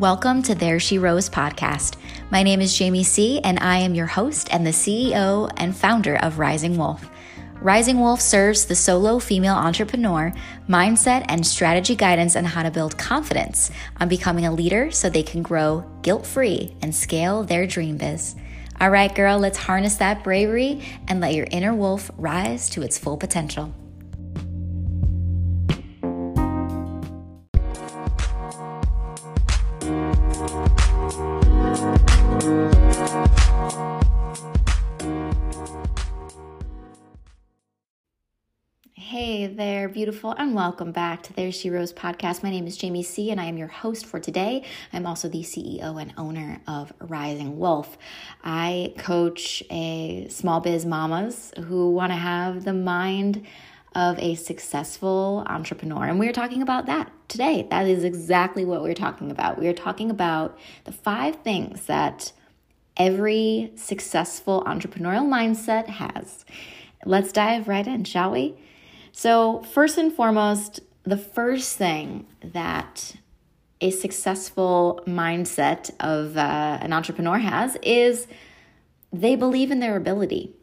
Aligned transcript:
Welcome 0.00 0.40
to 0.44 0.54
There 0.54 0.80
She 0.80 0.96
Rose 0.96 1.28
podcast. 1.28 1.98
My 2.30 2.42
name 2.42 2.62
is 2.62 2.74
Jamie 2.74 3.04
Sea, 3.04 3.38
and 3.44 3.58
I 3.60 3.80
am 3.80 3.94
your 3.94 4.06
host 4.06 4.48
and 4.50 4.66
the 4.66 4.70
CEO 4.70 5.52
and 5.58 5.76
founder 5.76 6.16
of 6.16 6.38
Rising 6.38 6.78
Wolf. 6.78 7.10
Rising 7.60 8.00
Wolf 8.00 8.22
serves 8.22 8.64
the 8.64 8.74
solo 8.74 9.18
female 9.18 9.56
entrepreneur 9.56 10.32
mindset 10.66 11.26
and 11.28 11.46
strategy 11.46 11.94
guidance 11.94 12.34
on 12.34 12.46
how 12.46 12.62
to 12.62 12.70
build 12.70 12.96
confidence 12.96 13.70
on 13.98 14.08
becoming 14.08 14.46
a 14.46 14.54
leader 14.54 14.90
so 14.90 15.10
they 15.10 15.22
can 15.22 15.42
grow 15.42 15.84
guilt 16.00 16.24
free 16.24 16.74
and 16.80 16.94
scale 16.94 17.44
their 17.44 17.66
dream 17.66 17.98
biz. 17.98 18.36
All 18.80 18.88
right, 18.88 19.14
girl, 19.14 19.38
let's 19.38 19.58
harness 19.58 19.96
that 19.96 20.24
bravery 20.24 20.82
and 21.08 21.20
let 21.20 21.34
your 21.34 21.46
inner 21.50 21.74
wolf 21.74 22.10
rise 22.16 22.70
to 22.70 22.80
its 22.80 22.96
full 22.96 23.18
potential. 23.18 23.74
Hey 39.10 39.48
there, 39.48 39.88
beautiful, 39.88 40.36
and 40.38 40.54
welcome 40.54 40.92
back 40.92 41.24
to 41.24 41.32
There 41.32 41.50
She 41.50 41.68
Rose 41.68 41.92
podcast. 41.92 42.44
My 42.44 42.50
name 42.50 42.68
is 42.68 42.76
Jamie 42.76 43.02
Sea, 43.02 43.32
and 43.32 43.40
I 43.40 43.46
am 43.46 43.56
your 43.56 43.66
host 43.66 44.06
for 44.06 44.20
today. 44.20 44.62
I'm 44.92 45.04
also 45.04 45.28
the 45.28 45.42
CEO 45.42 46.00
and 46.00 46.14
owner 46.16 46.60
of 46.68 46.92
Rising 47.00 47.58
Wolf. 47.58 47.98
I 48.44 48.94
coach 48.98 49.64
a 49.68 50.28
small 50.30 50.60
biz 50.60 50.86
mamas 50.86 51.52
who 51.58 51.90
want 51.90 52.12
to 52.12 52.16
have 52.16 52.62
the 52.62 52.72
mind 52.72 53.44
of 53.96 54.16
a 54.20 54.36
successful 54.36 55.42
entrepreneur. 55.48 56.04
And 56.04 56.20
we're 56.20 56.32
talking 56.32 56.62
about 56.62 56.86
that 56.86 57.10
today. 57.26 57.66
That 57.68 57.88
is 57.88 58.04
exactly 58.04 58.64
what 58.64 58.80
we're 58.80 58.94
talking 58.94 59.32
about. 59.32 59.58
We 59.58 59.66
are 59.66 59.72
talking 59.72 60.12
about 60.12 60.56
the 60.84 60.92
five 60.92 61.34
things 61.42 61.86
that 61.86 62.30
every 62.96 63.72
successful 63.74 64.62
entrepreneurial 64.68 65.26
mindset 65.26 65.88
has. 65.88 66.44
Let's 67.04 67.32
dive 67.32 67.66
right 67.66 67.88
in, 67.88 68.04
shall 68.04 68.30
we? 68.30 68.54
So, 69.12 69.62
first 69.62 69.98
and 69.98 70.12
foremost, 70.12 70.80
the 71.04 71.16
first 71.16 71.76
thing 71.76 72.26
that 72.42 73.16
a 73.80 73.90
successful 73.90 75.02
mindset 75.06 75.90
of 76.00 76.36
uh, 76.36 76.78
an 76.80 76.92
entrepreneur 76.92 77.38
has 77.38 77.76
is 77.82 78.26
they 79.12 79.36
believe 79.36 79.70
in 79.70 79.80
their 79.80 79.96
ability. 79.96 80.54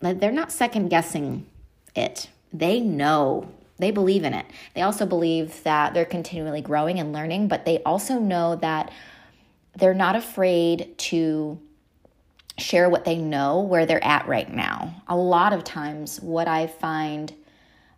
They're 0.00 0.30
not 0.30 0.52
second 0.52 0.88
guessing 0.88 1.46
it. 1.94 2.28
They 2.52 2.80
know, 2.80 3.48
they 3.78 3.90
believe 3.90 4.24
in 4.24 4.34
it. 4.34 4.46
They 4.74 4.82
also 4.82 5.06
believe 5.06 5.62
that 5.64 5.94
they're 5.94 6.04
continually 6.04 6.60
growing 6.60 7.00
and 7.00 7.12
learning, 7.12 7.48
but 7.48 7.64
they 7.64 7.82
also 7.82 8.18
know 8.18 8.56
that 8.56 8.92
they're 9.74 9.94
not 9.94 10.16
afraid 10.16 10.96
to 10.98 11.58
share 12.58 12.88
what 12.88 13.04
they 13.04 13.16
know 13.16 13.60
where 13.60 13.84
they're 13.86 14.04
at 14.04 14.26
right 14.28 14.52
now. 14.52 15.02
A 15.08 15.16
lot 15.16 15.52
of 15.52 15.64
times, 15.64 16.20
what 16.20 16.48
I 16.48 16.66
find 16.66 17.34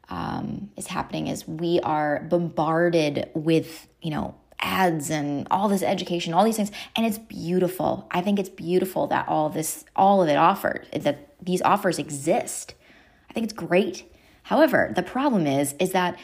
um, 0.08 0.70
is 0.76 0.86
happening 0.86 1.26
is 1.26 1.46
we 1.46 1.80
are 1.80 2.26
bombarded 2.28 3.30
with, 3.34 3.86
you 4.00 4.10
know, 4.10 4.34
ads 4.60 5.10
and 5.10 5.46
all 5.50 5.68
this 5.68 5.82
education, 5.82 6.34
all 6.34 6.44
these 6.44 6.56
things, 6.56 6.72
and 6.96 7.06
it's 7.06 7.18
beautiful. 7.18 8.08
I 8.10 8.20
think 8.20 8.38
it's 8.38 8.48
beautiful 8.48 9.06
that 9.08 9.28
all 9.28 9.50
this, 9.50 9.84
all 9.94 10.22
of 10.22 10.28
it 10.28 10.36
offered, 10.36 10.86
that 10.92 11.28
these 11.40 11.62
offers 11.62 11.98
exist. 11.98 12.74
I 13.30 13.32
think 13.32 13.44
it's 13.44 13.52
great. 13.52 14.10
However, 14.44 14.92
the 14.96 15.02
problem 15.02 15.46
is, 15.46 15.74
is 15.78 15.92
that 15.92 16.18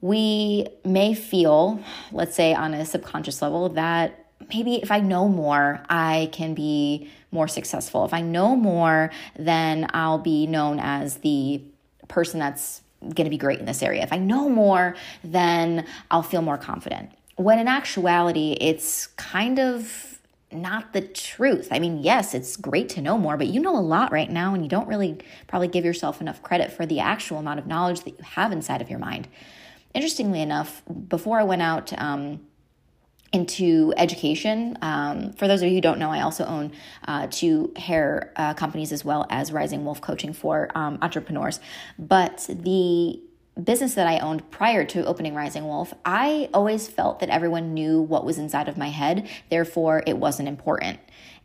we 0.00 0.66
may 0.84 1.14
feel, 1.14 1.82
let's 2.12 2.36
say 2.36 2.54
on 2.54 2.74
a 2.74 2.84
subconscious 2.84 3.40
level, 3.40 3.70
that 3.70 4.26
maybe 4.48 4.76
if 4.76 4.90
I 4.90 5.00
know 5.00 5.28
more, 5.28 5.82
I 5.88 6.28
can 6.32 6.54
be 6.54 7.08
more 7.30 7.48
successful. 7.48 8.04
If 8.04 8.12
I 8.12 8.20
know 8.20 8.54
more, 8.54 9.10
then 9.38 9.88
I'll 9.94 10.18
be 10.18 10.46
known 10.46 10.78
as 10.80 11.18
the 11.18 11.62
person 12.08 12.40
that's 12.40 12.82
going 13.02 13.24
to 13.24 13.30
be 13.30 13.38
great 13.38 13.58
in 13.58 13.66
this 13.66 13.82
area. 13.82 14.02
If 14.02 14.12
I 14.12 14.18
know 14.18 14.48
more, 14.48 14.96
then 15.24 15.86
I'll 16.10 16.22
feel 16.22 16.42
more 16.42 16.58
confident. 16.58 17.10
When 17.36 17.58
in 17.58 17.68
actuality, 17.68 18.56
it's 18.60 19.08
kind 19.08 19.58
of 19.58 20.20
not 20.52 20.92
the 20.92 21.00
truth. 21.00 21.68
I 21.70 21.78
mean, 21.78 21.98
yes, 21.98 22.34
it's 22.34 22.56
great 22.56 22.88
to 22.90 23.00
know 23.00 23.16
more, 23.16 23.36
but 23.36 23.46
you 23.46 23.60
know 23.60 23.76
a 23.76 23.80
lot 23.80 24.12
right 24.12 24.30
now, 24.30 24.54
and 24.54 24.62
you 24.62 24.68
don't 24.68 24.86
really 24.86 25.18
probably 25.46 25.68
give 25.68 25.84
yourself 25.84 26.20
enough 26.20 26.42
credit 26.42 26.70
for 26.72 26.86
the 26.86 27.00
actual 27.00 27.38
amount 27.38 27.58
of 27.58 27.66
knowledge 27.66 28.00
that 28.00 28.18
you 28.18 28.24
have 28.24 28.52
inside 28.52 28.82
of 28.82 28.90
your 28.90 28.98
mind. 28.98 29.28
Interestingly 29.94 30.40
enough, 30.40 30.82
before 31.08 31.38
I 31.40 31.44
went 31.44 31.62
out, 31.62 31.92
um, 31.98 32.40
into 33.32 33.94
education. 33.96 34.76
Um, 34.82 35.32
for 35.32 35.48
those 35.48 35.62
of 35.62 35.68
you 35.68 35.74
who 35.74 35.80
don't 35.80 35.98
know, 35.98 36.10
I 36.10 36.20
also 36.20 36.44
own 36.44 36.72
uh, 37.08 37.28
two 37.30 37.72
hair 37.76 38.32
uh, 38.36 38.54
companies 38.54 38.92
as 38.92 39.04
well 39.04 39.26
as 39.30 39.52
Rising 39.52 39.84
Wolf 39.84 40.00
Coaching 40.00 40.32
for 40.32 40.70
um, 40.74 40.98
entrepreneurs. 41.00 41.58
But 41.98 42.46
the 42.48 43.20
business 43.62 43.94
that 43.94 44.06
I 44.06 44.18
owned 44.18 44.50
prior 44.50 44.84
to 44.84 45.04
opening 45.04 45.34
Rising 45.34 45.66
Wolf, 45.66 45.94
I 46.04 46.50
always 46.52 46.88
felt 46.88 47.20
that 47.20 47.30
everyone 47.30 47.74
knew 47.74 48.00
what 48.00 48.24
was 48.24 48.38
inside 48.38 48.68
of 48.68 48.76
my 48.76 48.88
head, 48.88 49.28
therefore, 49.50 50.02
it 50.06 50.16
wasn't 50.16 50.48
important 50.48 51.00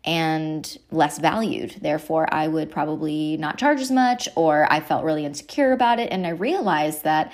and 0.05 0.77
less 0.89 1.19
valued. 1.19 1.75
Therefore, 1.81 2.33
I 2.33 2.47
would 2.47 2.71
probably 2.71 3.35
not 3.37 3.57
charge 3.57 3.81
as 3.81 3.91
much, 3.91 4.29
or 4.35 4.71
I 4.71 4.79
felt 4.79 5.03
really 5.03 5.25
insecure 5.25 5.73
about 5.73 5.99
it. 5.99 6.09
And 6.11 6.25
I 6.25 6.29
realized 6.29 7.03
that 7.03 7.31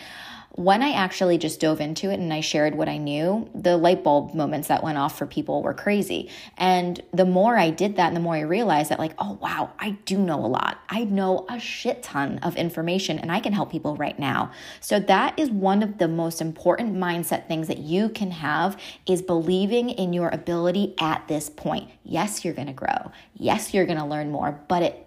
when 0.55 0.83
I 0.83 0.91
actually 0.91 1.39
just 1.39 1.59
dove 1.59 1.81
into 1.81 2.11
it 2.11 2.19
and 2.19 2.31
I 2.31 2.41
shared 2.41 2.75
what 2.75 2.87
I 2.87 2.97
knew, 2.97 3.49
the 3.55 3.75
light 3.75 4.03
bulb 4.03 4.35
moments 4.35 4.67
that 4.67 4.83
went 4.83 4.99
off 4.99 5.17
for 5.17 5.25
people 5.25 5.63
were 5.63 5.73
crazy. 5.73 6.29
And 6.57 7.01
the 7.11 7.25
more 7.25 7.57
I 7.57 7.71
did 7.71 7.95
that 7.95 8.13
the 8.13 8.19
more 8.19 8.35
I 8.35 8.41
realized 8.41 8.91
that, 8.91 8.99
like, 8.99 9.13
oh, 9.17 9.39
wow, 9.41 9.71
I 9.79 9.91
do 10.05 10.17
know 10.17 10.45
a 10.45 10.47
lot. 10.47 10.79
I 10.89 11.05
know 11.05 11.47
a 11.49 11.59
shit 11.59 12.03
ton 12.03 12.37
of 12.39 12.55
information 12.55 13.17
and 13.17 13.31
I 13.31 13.39
can 13.39 13.53
help 13.53 13.71
people 13.71 13.95
right 13.95 14.17
now. 14.19 14.51
So 14.79 14.99
that 14.99 15.39
is 15.39 15.49
one 15.49 15.81
of 15.81 15.97
the 15.97 16.07
most 16.07 16.39
important 16.39 16.95
mindset 16.95 17.47
things 17.47 17.67
that 17.67 17.79
you 17.79 18.09
can 18.09 18.29
have 18.31 18.79
is 19.07 19.23
believing 19.23 19.89
in 19.89 20.13
your 20.13 20.29
ability 20.29 20.93
at 20.99 21.27
this 21.27 21.49
point. 21.49 21.89
Yes, 22.03 22.45
you're 22.45 22.53
going 22.53 22.67
to 22.67 22.73
grow. 22.73 23.11
Yes, 23.35 23.73
you're 23.73 23.87
going 23.87 23.97
to 23.97 24.05
learn 24.05 24.31
more, 24.31 24.59
but 24.67 24.83
it 24.83 24.99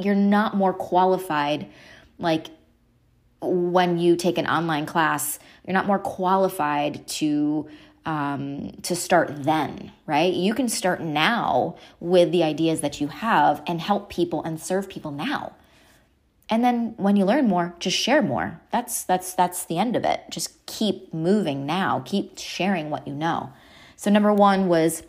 you're 0.00 0.14
not 0.14 0.56
more 0.56 0.72
qualified 0.72 1.68
like 2.20 2.50
when 3.40 3.98
you 3.98 4.16
take 4.16 4.38
an 4.38 4.46
online 4.46 4.86
class, 4.86 5.38
you're 5.66 5.74
not 5.74 5.86
more 5.86 5.98
qualified 5.98 7.06
to 7.08 7.68
um, 8.06 8.70
to 8.82 8.96
start 8.96 9.44
then, 9.44 9.92
right? 10.06 10.32
You 10.32 10.54
can 10.54 10.70
start 10.70 11.02
now 11.02 11.76
with 12.00 12.32
the 12.32 12.42
ideas 12.42 12.80
that 12.80 13.02
you 13.02 13.08
have 13.08 13.62
and 13.66 13.82
help 13.82 14.08
people 14.08 14.42
and 14.42 14.58
serve 14.58 14.88
people 14.88 15.10
now. 15.10 15.52
And 16.48 16.64
then 16.64 16.94
when 16.96 17.16
you 17.16 17.26
learn 17.26 17.46
more, 17.46 17.74
just 17.78 17.98
share 17.98 18.22
more. 18.22 18.60
That's 18.72 19.04
that's 19.04 19.34
that's 19.34 19.66
the 19.66 19.78
end 19.78 19.94
of 19.94 20.04
it. 20.04 20.22
Just 20.30 20.64
keep 20.64 21.12
moving 21.12 21.66
now. 21.66 22.02
Keep 22.06 22.38
sharing 22.38 22.88
what 22.88 23.06
you 23.06 23.14
know. 23.14 23.52
So 23.96 24.10
number 24.10 24.32
one 24.32 24.68
was 24.68 25.02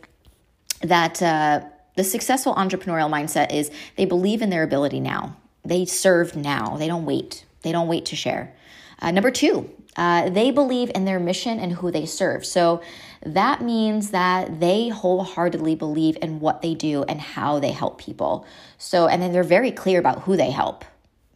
that 0.81 1.21
uh, 1.21 1.61
the 1.95 2.03
successful 2.03 2.53
entrepreneurial 2.55 3.09
mindset 3.09 3.53
is 3.53 3.71
they 3.95 4.05
believe 4.05 4.41
in 4.41 4.49
their 4.49 4.63
ability 4.63 4.99
now. 4.99 5.37
They 5.63 5.85
serve 5.85 6.35
now. 6.35 6.75
They 6.77 6.87
don't 6.87 7.05
wait. 7.05 7.45
They 7.61 7.71
don't 7.71 7.87
wait 7.87 8.05
to 8.05 8.15
share. 8.15 8.55
Uh, 9.01 9.11
number 9.11 9.31
two, 9.31 9.69
uh, 9.95 10.29
they 10.29 10.51
believe 10.51 10.91
in 10.93 11.05
their 11.05 11.19
mission 11.19 11.59
and 11.59 11.73
who 11.73 11.91
they 11.91 12.05
serve. 12.05 12.45
So 12.45 12.81
that 13.25 13.61
means 13.61 14.11
that 14.11 14.59
they 14.59 14.89
wholeheartedly 14.89 15.75
believe 15.75 16.17
in 16.21 16.39
what 16.39 16.61
they 16.61 16.73
do 16.73 17.03
and 17.03 17.19
how 17.19 17.59
they 17.59 17.71
help 17.71 17.99
people. 17.99 18.45
So, 18.77 19.07
and 19.07 19.21
then 19.21 19.33
they're 19.33 19.43
very 19.43 19.71
clear 19.71 19.99
about 19.99 20.23
who 20.23 20.37
they 20.37 20.51
help. 20.51 20.85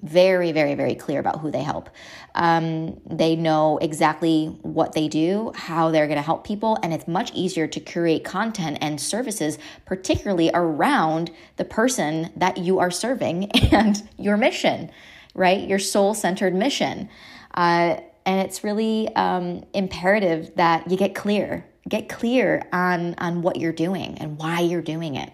Very, 0.01 0.51
very, 0.51 0.75
very 0.75 0.95
clear 0.95 1.19
about 1.21 1.39
who 1.39 1.49
they 1.49 1.63
help. 1.63 1.89
Um, 2.35 2.99
they 3.05 3.37
know 3.37 3.77
exactly 3.77 4.47
what 4.61 4.91
they 4.91 5.07
do, 5.07 5.53
how 5.55 5.91
they're 5.91 6.07
going 6.07 6.17
to 6.17 6.21
help 6.23 6.45
people, 6.45 6.77
and 6.83 6.93
it's 6.93 7.07
much 7.07 7.31
easier 7.33 7.67
to 7.67 7.79
create 7.79 8.25
content 8.25 8.79
and 8.81 8.99
services, 8.99 9.57
particularly 9.85 10.51
around 10.53 11.31
the 11.55 11.63
person 11.63 12.33
that 12.35 12.57
you 12.57 12.79
are 12.79 12.91
serving 12.91 13.49
and 13.71 14.05
your 14.17 14.35
mission 14.35 14.91
right? 15.33 15.67
Your 15.67 15.79
soul 15.79 16.13
centered 16.13 16.53
mission. 16.53 17.09
Uh, 17.53 17.97
and 18.25 18.41
it's 18.41 18.63
really 18.63 19.13
um, 19.15 19.63
imperative 19.73 20.51
that 20.55 20.89
you 20.89 20.97
get 20.97 21.13
clear, 21.13 21.65
get 21.87 22.09
clear 22.09 22.67
on, 22.71 23.15
on 23.17 23.41
what 23.41 23.57
you're 23.57 23.73
doing 23.73 24.17
and 24.19 24.37
why 24.37 24.61
you're 24.61 24.81
doing 24.81 25.15
it. 25.15 25.31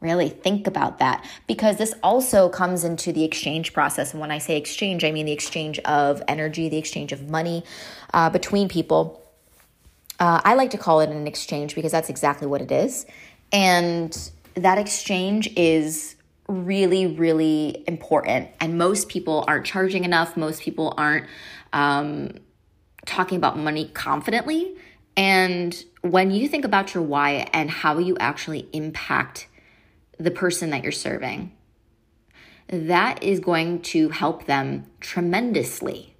Really 0.00 0.30
think 0.30 0.66
about 0.66 0.98
that 0.98 1.24
because 1.46 1.76
this 1.76 1.94
also 2.02 2.48
comes 2.48 2.82
into 2.82 3.12
the 3.12 3.22
exchange 3.22 3.72
process. 3.72 4.12
And 4.12 4.20
when 4.20 4.32
I 4.32 4.38
say 4.38 4.56
exchange, 4.56 5.04
I 5.04 5.12
mean 5.12 5.26
the 5.26 5.32
exchange 5.32 5.78
of 5.80 6.22
energy, 6.26 6.68
the 6.68 6.78
exchange 6.78 7.12
of 7.12 7.30
money 7.30 7.62
uh, 8.12 8.28
between 8.28 8.68
people. 8.68 9.22
Uh, 10.18 10.40
I 10.44 10.54
like 10.54 10.70
to 10.70 10.78
call 10.78 11.00
it 11.00 11.10
an 11.10 11.28
exchange 11.28 11.76
because 11.76 11.92
that's 11.92 12.08
exactly 12.08 12.48
what 12.48 12.60
it 12.60 12.72
is. 12.72 13.06
And 13.52 14.16
that 14.54 14.78
exchange 14.78 15.48
is 15.56 16.16
really, 16.52 17.06
really 17.06 17.82
important. 17.86 18.50
And 18.60 18.78
most 18.78 19.08
people 19.08 19.44
aren't 19.48 19.66
charging 19.66 20.04
enough. 20.04 20.36
Most 20.36 20.62
people 20.62 20.94
aren't 20.96 21.26
um, 21.72 22.34
talking 23.06 23.36
about 23.36 23.58
money 23.58 23.88
confidently. 23.88 24.76
And 25.16 25.84
when 26.02 26.30
you 26.30 26.48
think 26.48 26.64
about 26.64 26.94
your 26.94 27.02
why 27.02 27.48
and 27.52 27.70
how 27.70 27.98
you 27.98 28.16
actually 28.18 28.68
impact 28.72 29.48
the 30.18 30.30
person 30.30 30.70
that 30.70 30.82
you're 30.82 30.92
serving, 30.92 31.52
that 32.68 33.22
is 33.22 33.40
going 33.40 33.82
to 33.82 34.10
help 34.10 34.46
them 34.46 34.86
tremendously. 35.00 36.14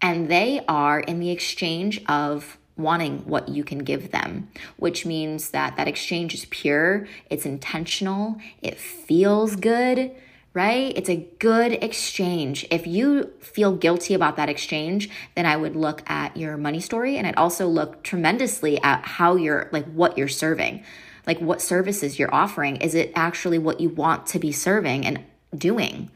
And 0.00 0.28
they 0.28 0.60
are 0.68 1.00
in 1.00 1.20
the 1.20 1.30
exchange 1.30 2.02
of 2.06 2.58
wanting 2.76 3.18
what 3.26 3.48
you 3.48 3.62
can 3.62 3.78
give 3.78 4.10
them, 4.10 4.48
which 4.76 5.06
means 5.06 5.50
that 5.50 5.76
that 5.76 5.88
exchange 5.88 6.34
is 6.34 6.44
pure, 6.46 7.06
it's 7.30 7.46
intentional, 7.46 8.36
it 8.62 8.78
feels 8.78 9.54
good, 9.56 10.10
right? 10.54 10.92
It's 10.96 11.08
a 11.08 11.28
good 11.38 11.72
exchange. 11.72 12.66
If 12.70 12.86
you 12.86 13.32
feel 13.40 13.72
guilty 13.72 14.14
about 14.14 14.36
that 14.36 14.48
exchange, 14.48 15.10
then 15.34 15.46
I 15.46 15.56
would 15.56 15.76
look 15.76 16.08
at 16.08 16.36
your 16.36 16.56
money 16.56 16.80
story 16.80 17.16
and 17.16 17.26
I'd 17.26 17.36
also 17.36 17.66
look 17.66 18.02
tremendously 18.02 18.80
at 18.82 19.04
how 19.04 19.36
you're 19.36 19.68
like 19.72 19.86
what 19.86 20.16
you're 20.16 20.28
serving. 20.28 20.84
Like 21.26 21.40
what 21.40 21.62
services 21.62 22.18
you're 22.18 22.32
offering. 22.34 22.76
Is 22.76 22.94
it 22.94 23.10
actually 23.14 23.58
what 23.58 23.80
you 23.80 23.88
want 23.88 24.26
to 24.28 24.38
be 24.38 24.52
serving 24.52 25.06
and 25.06 25.24
doing? 25.56 26.10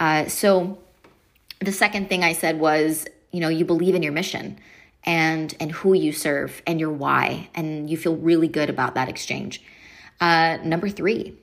Uh, 0.00 0.26
so 0.26 0.78
the 1.60 1.72
second 1.72 2.08
thing 2.08 2.24
I 2.24 2.32
said 2.32 2.58
was, 2.58 3.06
you 3.30 3.40
know, 3.40 3.48
you 3.48 3.64
believe 3.64 3.94
in 3.94 4.02
your 4.02 4.12
mission 4.12 4.58
and 5.04 5.54
and 5.60 5.72
who 5.72 5.92
you 5.94 6.12
serve 6.12 6.62
and 6.66 6.80
your 6.80 6.92
why 6.92 7.48
and 7.54 7.88
you 7.88 7.96
feel 7.96 8.16
really 8.16 8.48
good 8.48 8.70
about 8.70 8.94
that 8.94 9.08
exchange. 9.08 9.62
Uh, 10.20 10.58
number 10.64 10.88
three 10.88 11.36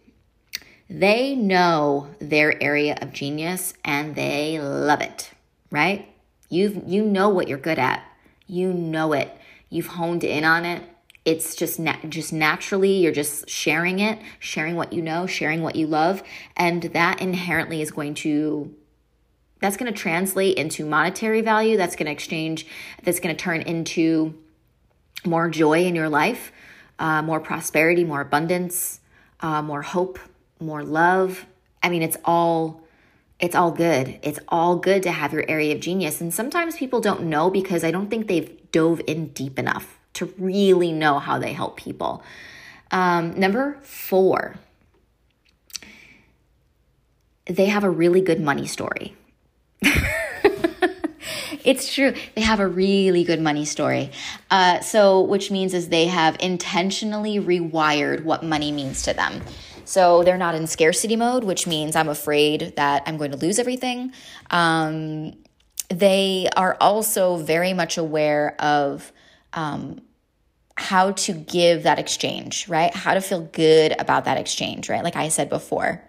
they 0.88 1.36
know 1.36 2.10
their 2.20 2.62
area 2.62 2.96
of 3.02 3.12
genius 3.12 3.74
and 3.84 4.16
they 4.16 4.60
love 4.60 5.02
it 5.02 5.32
right? 5.76 6.08
You've 6.50 6.88
you 6.88 7.04
know 7.04 7.30
what 7.30 7.48
you're 7.48 7.58
good 7.58 7.80
at. 7.80 8.04
You 8.48 8.72
know 8.74 9.14
it. 9.14 9.36
You've 9.70 9.88
honed 9.88 10.24
in 10.24 10.46
on 10.46 10.66
it. 10.66 10.84
It's 11.26 11.56
just 11.56 11.80
na- 11.80 11.98
just 12.08 12.32
naturally 12.32 12.98
you're 12.98 13.12
just 13.12 13.50
sharing 13.50 14.00
it 14.00 14.20
sharing 14.40 14.76
what 14.76 14.94
you 14.94 15.02
know 15.02 15.26
sharing 15.26 15.64
what 15.64 15.76
you 15.76 15.88
love 15.88 16.22
and 16.56 16.84
that 16.84 17.20
inherently 17.20 17.82
is 17.82 17.90
going 17.90 18.14
to 18.14 18.74
that's 19.66 19.78
going 19.78 19.92
to 19.92 20.00
translate 20.00 20.58
into 20.58 20.86
monetary 20.86 21.42
value 21.42 21.76
that's 21.76 21.96
going 21.96 22.06
to 22.06 22.12
exchange 22.12 22.68
that's 23.04 23.20
going 23.20 23.36
to 23.36 23.42
turn 23.42 23.62
into 23.62 24.34
more 25.26 25.50
joy 25.50 25.84
in 25.86 25.96
your 25.96 26.10
life 26.10 26.52
uh, 27.00 27.22
more 27.22 27.40
prosperity 27.40 28.04
more 28.04 28.22
abundance 28.22 29.00
uh, 29.42 29.62
more 29.62 29.82
hope 29.82 30.20
more 30.60 30.84
love. 30.84 31.46
I 31.84 31.90
mean 31.90 32.02
it's 32.02 32.18
all 32.26 32.82
it's 33.40 33.56
all 33.56 33.72
good. 33.72 34.18
It's 34.24 34.40
all 34.48 34.78
good 34.78 35.04
to 35.04 35.12
have 35.12 35.34
your 35.34 35.44
area 35.50 35.76
of 35.76 35.82
genius. 35.82 36.22
And 36.22 36.34
sometimes 36.34 36.78
people 36.78 37.02
don't 37.02 37.24
know 37.24 37.50
because 37.50 37.84
i 37.84 37.92
don't 37.92 38.10
think 38.10 38.28
they've 38.28 38.72
dove 38.72 39.02
in 39.08 39.28
deep 39.30 39.60
enough 39.60 40.00
to 40.14 40.34
really 40.38 40.92
know 40.92 41.20
how 41.20 41.38
they 41.38 41.54
help 41.54 41.78
people. 41.78 42.24
Um, 42.92 43.38
number 43.40 43.78
four 43.82 44.56
they 47.48 47.68
have 47.68 47.84
a 47.84 47.90
really 47.90 48.22
good 48.22 48.42
money 48.42 48.66
story 48.66 49.16
it's 51.66 51.94
true. 51.94 52.14
They 52.36 52.42
have 52.42 52.60
a 52.60 52.68
really 52.68 53.24
good 53.24 53.42
money 53.42 53.66
story. 53.66 54.12
Uh, 54.50 54.80
so, 54.82 55.22
which 55.22 55.52
means 55.52 55.74
is 55.74 55.90
they 55.90 56.06
have 56.06 56.38
intentionally 56.40 57.40
rewired 57.40 58.24
what 58.24 58.44
money 58.44 58.72
means 58.72 59.04
to 59.04 59.14
them. 59.14 59.42
So 59.86 60.24
they're 60.24 60.38
not 60.38 60.56
in 60.56 60.68
scarcity 60.68 61.16
mode, 61.16 61.44
which 61.44 61.68
means 61.68 61.96
I'm 61.96 62.10
afraid 62.10 62.74
that 62.76 63.04
I'm 63.06 63.18
going 63.18 63.32
to 63.32 63.38
lose 63.38 63.60
everything. 63.60 64.14
Um, 64.50 65.34
they 65.90 66.50
are 66.56 66.76
also 66.82 67.38
very 67.38 67.74
much 67.74 67.98
aware 67.98 68.56
of 68.60 69.12
um, 69.54 70.02
how 70.76 71.12
to 71.12 71.34
give 71.34 71.84
that 71.84 72.00
exchange, 72.00 72.68
right? 72.68 72.94
How 72.94 73.14
to 73.14 73.22
feel 73.22 73.42
good 73.42 73.96
about 74.00 74.26
that 74.26 74.38
exchange, 74.38 74.90
right? 74.90 75.04
Like 75.04 75.16
I 75.16 75.30
said 75.30 75.50
before. 75.50 76.04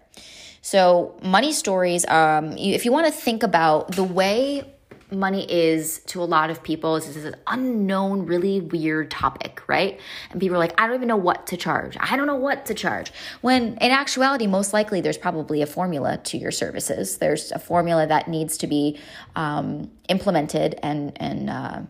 So, 0.62 1.16
money 1.22 1.52
stories, 1.52 2.04
um, 2.08 2.56
if 2.58 2.84
you 2.84 2.90
want 2.90 3.06
to 3.06 3.12
think 3.12 3.44
about 3.44 3.92
the 3.92 4.02
way 4.02 4.64
money 5.10 5.50
is 5.50 6.00
to 6.06 6.22
a 6.22 6.24
lot 6.24 6.50
of 6.50 6.62
people 6.62 6.96
is 6.96 7.14
this 7.14 7.34
unknown, 7.46 8.26
really 8.26 8.60
weird 8.60 9.10
topic, 9.10 9.62
right? 9.68 10.00
And 10.30 10.40
people 10.40 10.56
are 10.56 10.58
like, 10.58 10.78
I 10.80 10.86
don't 10.86 10.96
even 10.96 11.08
know 11.08 11.16
what 11.16 11.46
to 11.48 11.56
charge. 11.56 11.96
I 12.00 12.16
don't 12.16 12.26
know 12.26 12.36
what 12.36 12.66
to 12.66 12.74
charge. 12.74 13.12
When 13.40 13.76
in 13.78 13.90
actuality, 13.92 14.46
most 14.46 14.72
likely 14.72 15.00
there's 15.00 15.18
probably 15.18 15.62
a 15.62 15.66
formula 15.66 16.18
to 16.18 16.38
your 16.38 16.50
services. 16.50 17.18
There's 17.18 17.52
a 17.52 17.58
formula 17.58 18.06
that 18.06 18.28
needs 18.28 18.56
to 18.58 18.66
be 18.66 18.98
um, 19.36 19.90
implemented 20.08 20.78
and 20.82 21.12
and 21.16 21.50
uh, 21.50 21.80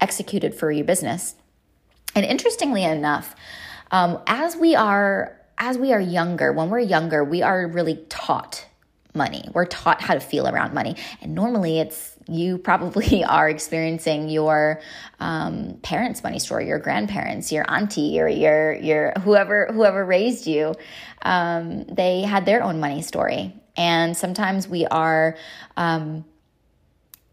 executed 0.00 0.54
for 0.54 0.70
your 0.70 0.84
business. 0.84 1.34
And 2.14 2.24
interestingly 2.24 2.84
enough, 2.84 3.34
um, 3.90 4.20
as 4.26 4.56
we 4.56 4.74
are 4.74 5.40
as 5.58 5.78
we 5.78 5.92
are 5.92 6.00
younger, 6.00 6.52
when 6.52 6.70
we're 6.70 6.80
younger, 6.80 7.24
we 7.24 7.42
are 7.42 7.66
really 7.66 8.04
taught 8.08 8.66
money. 9.14 9.48
We're 9.52 9.66
taught 9.66 10.00
how 10.00 10.14
to 10.14 10.20
feel 10.20 10.48
around 10.48 10.74
money. 10.74 10.96
And 11.20 11.34
normally 11.34 11.78
it's 11.78 12.13
you 12.28 12.58
probably 12.58 13.24
are 13.28 13.48
experiencing 13.48 14.28
your 14.28 14.80
um, 15.20 15.78
parents' 15.82 16.22
money 16.22 16.38
story, 16.38 16.66
your 16.66 16.78
grandparents, 16.78 17.52
your 17.52 17.64
auntie, 17.68 18.20
or 18.20 18.28
your 18.28 18.74
your 18.74 19.12
whoever 19.20 19.68
whoever 19.72 20.04
raised 20.04 20.46
you. 20.46 20.74
Um, 21.22 21.84
they 21.84 22.22
had 22.22 22.46
their 22.46 22.62
own 22.62 22.80
money 22.80 23.02
story, 23.02 23.54
and 23.76 24.16
sometimes 24.16 24.68
we 24.68 24.86
are 24.86 25.36
um, 25.76 26.24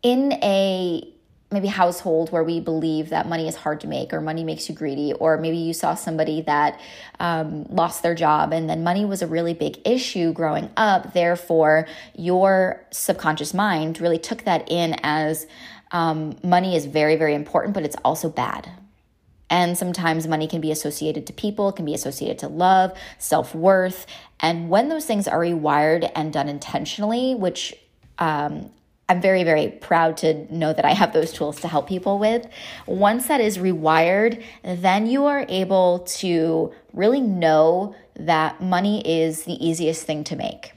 in 0.03 0.33
a 0.33 1.10
maybe 1.51 1.67
household 1.67 2.31
where 2.31 2.43
we 2.43 2.59
believe 2.59 3.09
that 3.09 3.27
money 3.27 3.47
is 3.47 3.55
hard 3.55 3.81
to 3.81 3.87
make 3.87 4.13
or 4.13 4.21
money 4.21 4.43
makes 4.43 4.69
you 4.69 4.75
greedy 4.75 5.13
or 5.13 5.37
maybe 5.37 5.57
you 5.57 5.73
saw 5.73 5.93
somebody 5.93 6.41
that 6.41 6.79
um, 7.19 7.65
lost 7.69 8.03
their 8.03 8.15
job 8.15 8.53
and 8.53 8.69
then 8.69 8.83
money 8.83 9.03
was 9.05 9.21
a 9.21 9.27
really 9.27 9.53
big 9.53 9.77
issue 9.85 10.31
growing 10.31 10.69
up 10.77 11.13
therefore 11.13 11.87
your 12.15 12.85
subconscious 12.91 13.53
mind 13.53 13.99
really 13.99 14.17
took 14.17 14.43
that 14.45 14.69
in 14.71 14.95
as 15.03 15.45
um, 15.91 16.37
money 16.43 16.75
is 16.75 16.85
very 16.85 17.15
very 17.17 17.35
important 17.35 17.73
but 17.73 17.83
it's 17.83 17.97
also 18.05 18.29
bad 18.29 18.71
and 19.51 19.77
sometimes 19.77 20.27
money 20.27 20.47
can 20.47 20.61
be 20.61 20.71
associated 20.71 21.27
to 21.27 21.33
people, 21.33 21.73
can 21.73 21.83
be 21.83 21.93
associated 21.93 22.39
to 22.39 22.47
love, 22.47 22.97
self 23.19 23.53
worth. 23.53 24.05
And 24.39 24.69
when 24.69 24.87
those 24.87 25.05
things 25.05 25.27
are 25.27 25.39
rewired 25.39 26.09
and 26.15 26.31
done 26.31 26.47
intentionally, 26.47 27.35
which 27.35 27.75
um, 28.17 28.71
I'm 29.09 29.21
very, 29.21 29.43
very 29.43 29.67
proud 29.67 30.17
to 30.17 30.53
know 30.53 30.71
that 30.71 30.85
I 30.85 30.91
have 30.93 31.11
those 31.11 31.33
tools 31.33 31.59
to 31.61 31.67
help 31.67 31.87
people 31.87 32.17
with. 32.17 32.47
Once 32.85 33.27
that 33.27 33.41
is 33.41 33.57
rewired, 33.57 34.41
then 34.63 35.05
you 35.05 35.25
are 35.25 35.45
able 35.49 35.99
to 36.19 36.71
really 36.93 37.19
know 37.19 37.93
that 38.15 38.61
money 38.61 39.01
is 39.05 39.43
the 39.43 39.65
easiest 39.65 40.05
thing 40.05 40.23
to 40.25 40.35
make 40.35 40.73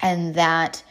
and 0.00 0.34
that 0.34 0.82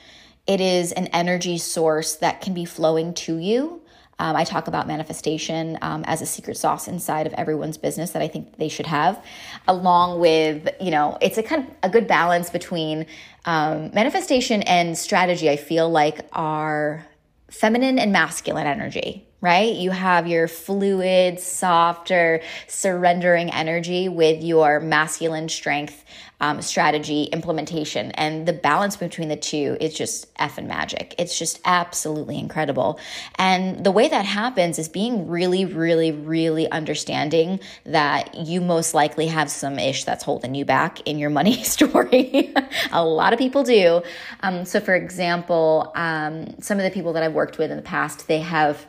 it 0.48 0.62
is 0.62 0.92
an 0.94 1.08
energy 1.08 1.58
source 1.58 2.16
that 2.16 2.42
can 2.42 2.54
be 2.54 2.66
flowing 2.66 3.14
to 3.14 3.38
you 3.38 3.81
um, 4.22 4.36
I 4.36 4.44
talk 4.44 4.68
about 4.68 4.86
manifestation 4.86 5.80
um, 5.82 6.04
as 6.06 6.22
a 6.22 6.28
secret 6.28 6.56
sauce 6.56 6.88
inside 6.88 7.26
of 7.26 7.34
everyone's 7.34 7.76
business 7.76 8.12
that 8.12 8.22
I 8.22 8.28
think 8.28 8.58
they 8.58 8.70
should 8.70 8.86
have, 8.86 9.20
along 9.68 10.20
with, 10.20 10.70
you 10.80 10.92
know, 10.92 11.18
it's 11.22 11.40
a 11.40 11.44
kind 11.44 11.64
of 11.68 11.74
a 11.82 11.90
good 11.90 12.08
balance 12.08 12.52
between 12.52 13.08
um, 13.46 13.90
manifestation 13.96 14.62
and 14.62 14.96
strategy. 14.96 15.50
I 15.50 15.56
feel 15.56 15.90
like 15.90 16.20
are 16.34 17.04
feminine 17.50 17.98
and 17.98 18.12
masculine 18.12 18.68
energy 18.68 19.28
right? 19.42 19.76
You 19.76 19.90
have 19.90 20.28
your 20.28 20.48
fluid, 20.48 21.40
softer, 21.40 22.42
surrendering 22.68 23.50
energy 23.50 24.08
with 24.08 24.44
your 24.44 24.80
masculine 24.80 25.50
strength 25.50 26.06
um, 26.42 26.62
strategy 26.62 27.24
implementation. 27.26 28.12
And 28.12 28.48
the 28.48 28.54
balance 28.54 28.98
between 28.98 29.30
the 29.30 29.36
two 29.36 29.78
is 29.80 29.94
just 29.94 30.34
effing 30.36 30.68
magic. 30.68 31.14
It's 31.20 31.38
just 31.38 31.62
absolutely 31.66 32.40
incredible. 32.40 33.00
And 33.36 33.84
the 33.84 33.92
way 33.92 34.10
that 34.10 34.26
happens 34.26 34.80
is 34.80 34.90
being 34.90 35.28
really, 35.28 35.66
really, 35.66 36.12
really 36.12 36.70
understanding 36.72 37.60
that 37.86 38.34
you 38.36 38.60
most 38.60 38.96
likely 38.96 39.28
have 39.28 39.52
some 39.52 39.78
ish 39.78 40.04
that's 40.04 40.24
holding 40.24 40.56
you 40.56 40.66
back 40.66 41.00
in 41.02 41.20
your 41.20 41.30
money 41.30 41.64
story. 41.64 42.54
A 42.92 43.06
lot 43.06 43.34
of 43.34 43.40
people 43.40 43.64
do. 43.64 44.02
Um, 44.42 44.66
so, 44.66 44.80
for 44.80 44.96
example, 44.96 45.92
um, 45.96 46.60
some 46.60 46.80
of 46.80 46.84
the 46.84 46.92
people 46.92 47.14
that 47.14 47.22
I've 47.22 47.34
worked 47.34 47.60
with 47.60 47.70
in 47.70 47.78
the 47.78 47.84
past, 47.84 48.28
they 48.28 48.40
have 48.40 48.88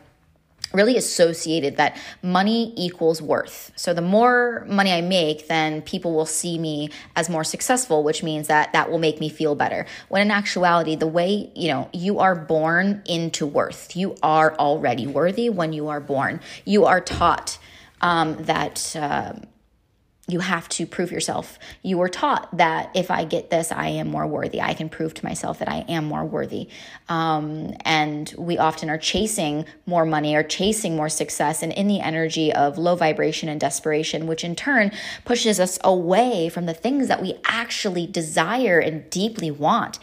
really 0.72 0.96
associated 0.96 1.76
that 1.76 1.96
money 2.22 2.72
equals 2.76 3.20
worth. 3.20 3.72
So 3.76 3.94
the 3.94 4.02
more 4.02 4.64
money 4.68 4.92
I 4.92 5.00
make, 5.00 5.48
then 5.48 5.82
people 5.82 6.14
will 6.14 6.26
see 6.26 6.58
me 6.58 6.90
as 7.16 7.28
more 7.28 7.44
successful, 7.44 8.02
which 8.02 8.22
means 8.22 8.48
that 8.48 8.72
that 8.72 8.90
will 8.90 8.98
make 8.98 9.20
me 9.20 9.28
feel 9.28 9.54
better. 9.54 9.86
When 10.08 10.22
in 10.22 10.30
actuality, 10.30 10.96
the 10.96 11.06
way, 11.06 11.50
you 11.54 11.68
know, 11.68 11.88
you 11.92 12.18
are 12.18 12.34
born 12.34 13.02
into 13.06 13.46
worth. 13.46 13.96
You 13.96 14.16
are 14.22 14.54
already 14.56 15.06
worthy 15.06 15.48
when 15.50 15.72
you 15.72 15.88
are 15.88 16.00
born. 16.00 16.40
You 16.64 16.84
are 16.84 17.00
taught 17.00 17.58
um, 18.00 18.36
that 18.44 18.94
uh, 18.96 19.34
you 20.28 20.38
have 20.38 20.68
to 20.68 20.86
prove 20.86 21.10
yourself. 21.10 21.58
You 21.82 21.98
were 21.98 22.08
taught 22.08 22.56
that 22.56 22.92
if 22.94 23.10
I 23.10 23.24
get 23.24 23.50
this, 23.50 23.72
I 23.72 23.88
am 23.88 24.08
more 24.08 24.24
worthy. 24.24 24.60
I 24.60 24.72
can 24.72 24.88
prove 24.88 25.14
to 25.14 25.24
myself 25.24 25.58
that 25.58 25.68
I 25.68 25.84
am 25.88 26.04
more 26.04 26.24
worthy. 26.24 26.68
Um, 27.08 27.74
and 27.84 28.32
we 28.38 28.56
often 28.56 28.88
are 28.88 28.98
chasing 28.98 29.64
more 29.84 30.04
money 30.04 30.36
or 30.36 30.44
chasing 30.44 30.94
more 30.94 31.08
success 31.08 31.60
and 31.60 31.72
in 31.72 31.88
the 31.88 32.00
energy 32.00 32.52
of 32.52 32.78
low 32.78 32.94
vibration 32.94 33.48
and 33.48 33.60
desperation, 33.60 34.28
which 34.28 34.44
in 34.44 34.54
turn 34.54 34.92
pushes 35.24 35.58
us 35.58 35.76
away 35.82 36.48
from 36.48 36.66
the 36.66 36.74
things 36.74 37.08
that 37.08 37.20
we 37.20 37.34
actually 37.46 38.06
desire 38.06 38.78
and 38.78 39.10
deeply 39.10 39.50
want. 39.50 39.98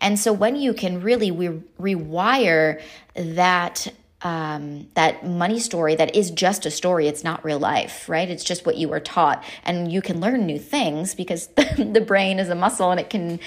And 0.00 0.20
so 0.20 0.32
when 0.32 0.54
you 0.54 0.72
can 0.72 1.00
really 1.00 1.32
re- 1.32 1.62
rewire 1.80 2.80
that 3.16 3.92
um, 4.24 4.88
that 4.94 5.26
money 5.26 5.60
story 5.60 5.94
that 5.96 6.16
is 6.16 6.30
just 6.30 6.64
a 6.64 6.70
story. 6.70 7.06
It's 7.06 7.22
not 7.22 7.44
real 7.44 7.58
life, 7.58 8.08
right? 8.08 8.28
It's 8.28 8.42
just 8.42 8.64
what 8.64 8.78
you 8.78 8.88
were 8.88 8.98
taught. 8.98 9.44
And 9.64 9.92
you 9.92 10.00
can 10.00 10.18
learn 10.18 10.46
new 10.46 10.58
things 10.58 11.14
because 11.14 11.46
the 11.76 12.02
brain 12.04 12.38
is 12.38 12.48
a 12.48 12.54
muscle 12.54 12.90
and 12.90 12.98
it 12.98 13.10
can 13.10 13.38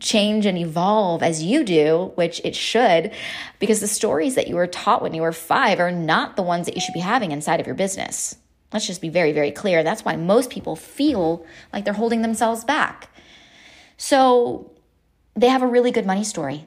change 0.00 0.44
and 0.44 0.58
evolve 0.58 1.22
as 1.22 1.44
you 1.44 1.62
do, 1.62 2.10
which 2.16 2.40
it 2.44 2.56
should, 2.56 3.12
because 3.60 3.78
the 3.78 3.86
stories 3.86 4.34
that 4.34 4.48
you 4.48 4.56
were 4.56 4.66
taught 4.66 5.00
when 5.00 5.14
you 5.14 5.22
were 5.22 5.32
five 5.32 5.78
are 5.78 5.92
not 5.92 6.34
the 6.34 6.42
ones 6.42 6.66
that 6.66 6.74
you 6.74 6.80
should 6.80 6.92
be 6.94 7.00
having 7.00 7.30
inside 7.30 7.60
of 7.60 7.66
your 7.66 7.76
business. 7.76 8.36
Let's 8.72 8.86
just 8.86 9.00
be 9.00 9.08
very, 9.08 9.30
very 9.30 9.52
clear. 9.52 9.84
That's 9.84 10.04
why 10.04 10.16
most 10.16 10.50
people 10.50 10.74
feel 10.74 11.46
like 11.72 11.84
they're 11.84 11.94
holding 11.94 12.22
themselves 12.22 12.64
back. 12.64 13.10
So 13.96 14.72
they 15.36 15.48
have 15.48 15.62
a 15.62 15.68
really 15.68 15.92
good 15.92 16.04
money 16.04 16.24
story 16.24 16.64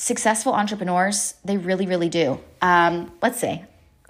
successful 0.00 0.54
entrepreneurs, 0.54 1.34
they 1.44 1.58
really, 1.58 1.86
really 1.86 2.08
do. 2.08 2.40
Um, 2.62 3.12
let's 3.20 3.38
say 3.38 3.64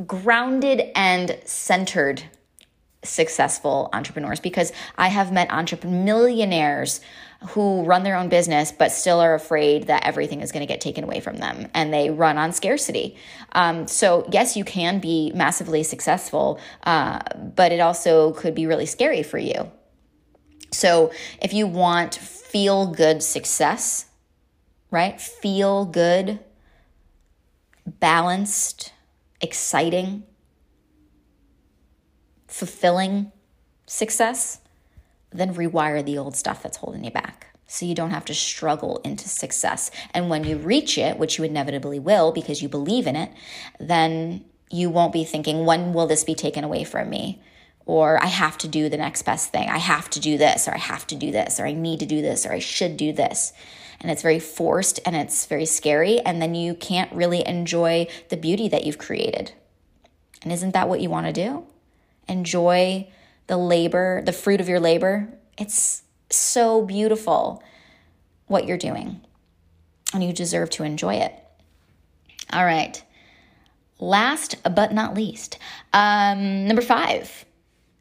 grounded 0.06 0.82
and 0.94 1.36
centered 1.44 2.22
successful 3.02 3.90
entrepreneurs 3.92 4.38
because 4.38 4.72
I 4.96 5.08
have 5.08 5.32
met 5.32 5.50
entrepreneurs, 5.50 6.04
millionaires 6.04 7.00
who 7.48 7.82
run 7.84 8.04
their 8.04 8.16
own 8.16 8.28
business 8.28 8.70
but 8.70 8.92
still 8.92 9.18
are 9.18 9.34
afraid 9.34 9.88
that 9.88 10.06
everything 10.06 10.42
is 10.42 10.52
going 10.52 10.60
to 10.60 10.72
get 10.72 10.80
taken 10.80 11.02
away 11.02 11.18
from 11.18 11.38
them 11.38 11.66
and 11.74 11.92
they 11.92 12.08
run 12.08 12.38
on 12.38 12.52
scarcity. 12.52 13.16
Um, 13.52 13.88
so, 13.88 14.28
yes, 14.30 14.56
you 14.56 14.64
can 14.64 15.00
be 15.00 15.32
massively 15.34 15.82
successful, 15.82 16.60
uh, 16.84 17.18
but 17.34 17.72
it 17.72 17.80
also 17.80 18.32
could 18.34 18.54
be 18.54 18.66
really 18.66 18.86
scary 18.86 19.24
for 19.24 19.38
you. 19.38 19.72
So, 20.70 21.10
if 21.42 21.52
you 21.52 21.66
want 21.66 22.14
feel 22.14 22.86
good 22.86 23.22
success, 23.22 24.09
right? 24.90 25.20
Feel 25.20 25.84
good, 25.84 26.40
balanced, 27.86 28.92
exciting, 29.40 30.24
fulfilling 32.46 33.32
success, 33.86 34.60
then 35.32 35.54
rewire 35.54 36.04
the 36.04 36.18
old 36.18 36.36
stuff 36.36 36.62
that's 36.62 36.78
holding 36.78 37.04
you 37.04 37.10
back. 37.10 37.46
So 37.66 37.86
you 37.86 37.94
don't 37.94 38.10
have 38.10 38.24
to 38.24 38.34
struggle 38.34 39.00
into 39.04 39.28
success. 39.28 39.92
And 40.12 40.28
when 40.28 40.42
you 40.42 40.56
reach 40.56 40.98
it, 40.98 41.18
which 41.18 41.38
you 41.38 41.44
inevitably 41.44 42.00
will 42.00 42.32
because 42.32 42.60
you 42.60 42.68
believe 42.68 43.06
in 43.06 43.14
it, 43.14 43.30
then 43.78 44.44
you 44.72 44.90
won't 44.90 45.12
be 45.12 45.24
thinking, 45.24 45.64
when 45.64 45.92
will 45.92 46.08
this 46.08 46.24
be 46.24 46.34
taken 46.34 46.64
away 46.64 46.82
from 46.82 47.08
me? 47.08 47.40
Or 47.86 48.20
I 48.22 48.26
have 48.26 48.58
to 48.58 48.68
do 48.68 48.88
the 48.88 48.96
next 48.96 49.22
best 49.22 49.52
thing. 49.52 49.68
I 49.68 49.78
have 49.78 50.10
to 50.10 50.20
do 50.20 50.36
this, 50.36 50.66
or 50.66 50.74
I 50.74 50.78
have 50.78 51.06
to 51.08 51.14
do 51.14 51.30
this, 51.30 51.60
or 51.60 51.66
I 51.66 51.72
need 51.72 52.00
to 52.00 52.06
do 52.06 52.20
this, 52.20 52.44
or 52.44 52.52
I 52.52 52.58
should 52.58 52.96
do 52.96 53.12
this 53.12 53.52
and 54.00 54.10
it's 54.10 54.22
very 54.22 54.38
forced 54.38 55.00
and 55.04 55.14
it's 55.14 55.46
very 55.46 55.66
scary. 55.66 56.20
And 56.20 56.40
then 56.40 56.54
you 56.54 56.74
can't 56.74 57.12
really 57.12 57.46
enjoy 57.46 58.06
the 58.28 58.36
beauty 58.36 58.68
that 58.68 58.84
you've 58.84 58.98
created. 58.98 59.52
And 60.42 60.52
isn't 60.52 60.72
that 60.72 60.88
what 60.88 61.00
you 61.00 61.10
want 61.10 61.26
to 61.26 61.32
do? 61.32 61.64
Enjoy 62.28 63.08
the 63.46 63.56
labor, 63.56 64.22
the 64.24 64.32
fruit 64.32 64.60
of 64.60 64.68
your 64.68 64.80
labor. 64.80 65.28
It's 65.58 66.02
so 66.30 66.84
beautiful 66.84 67.62
what 68.46 68.66
you're 68.66 68.78
doing, 68.78 69.20
and 70.14 70.24
you 70.24 70.32
deserve 70.32 70.70
to 70.70 70.82
enjoy 70.82 71.14
it. 71.14 71.34
All 72.52 72.64
right. 72.64 73.02
Last 73.98 74.56
but 74.62 74.92
not 74.92 75.14
least, 75.14 75.58
um, 75.92 76.66
number 76.66 76.82
five, 76.82 77.44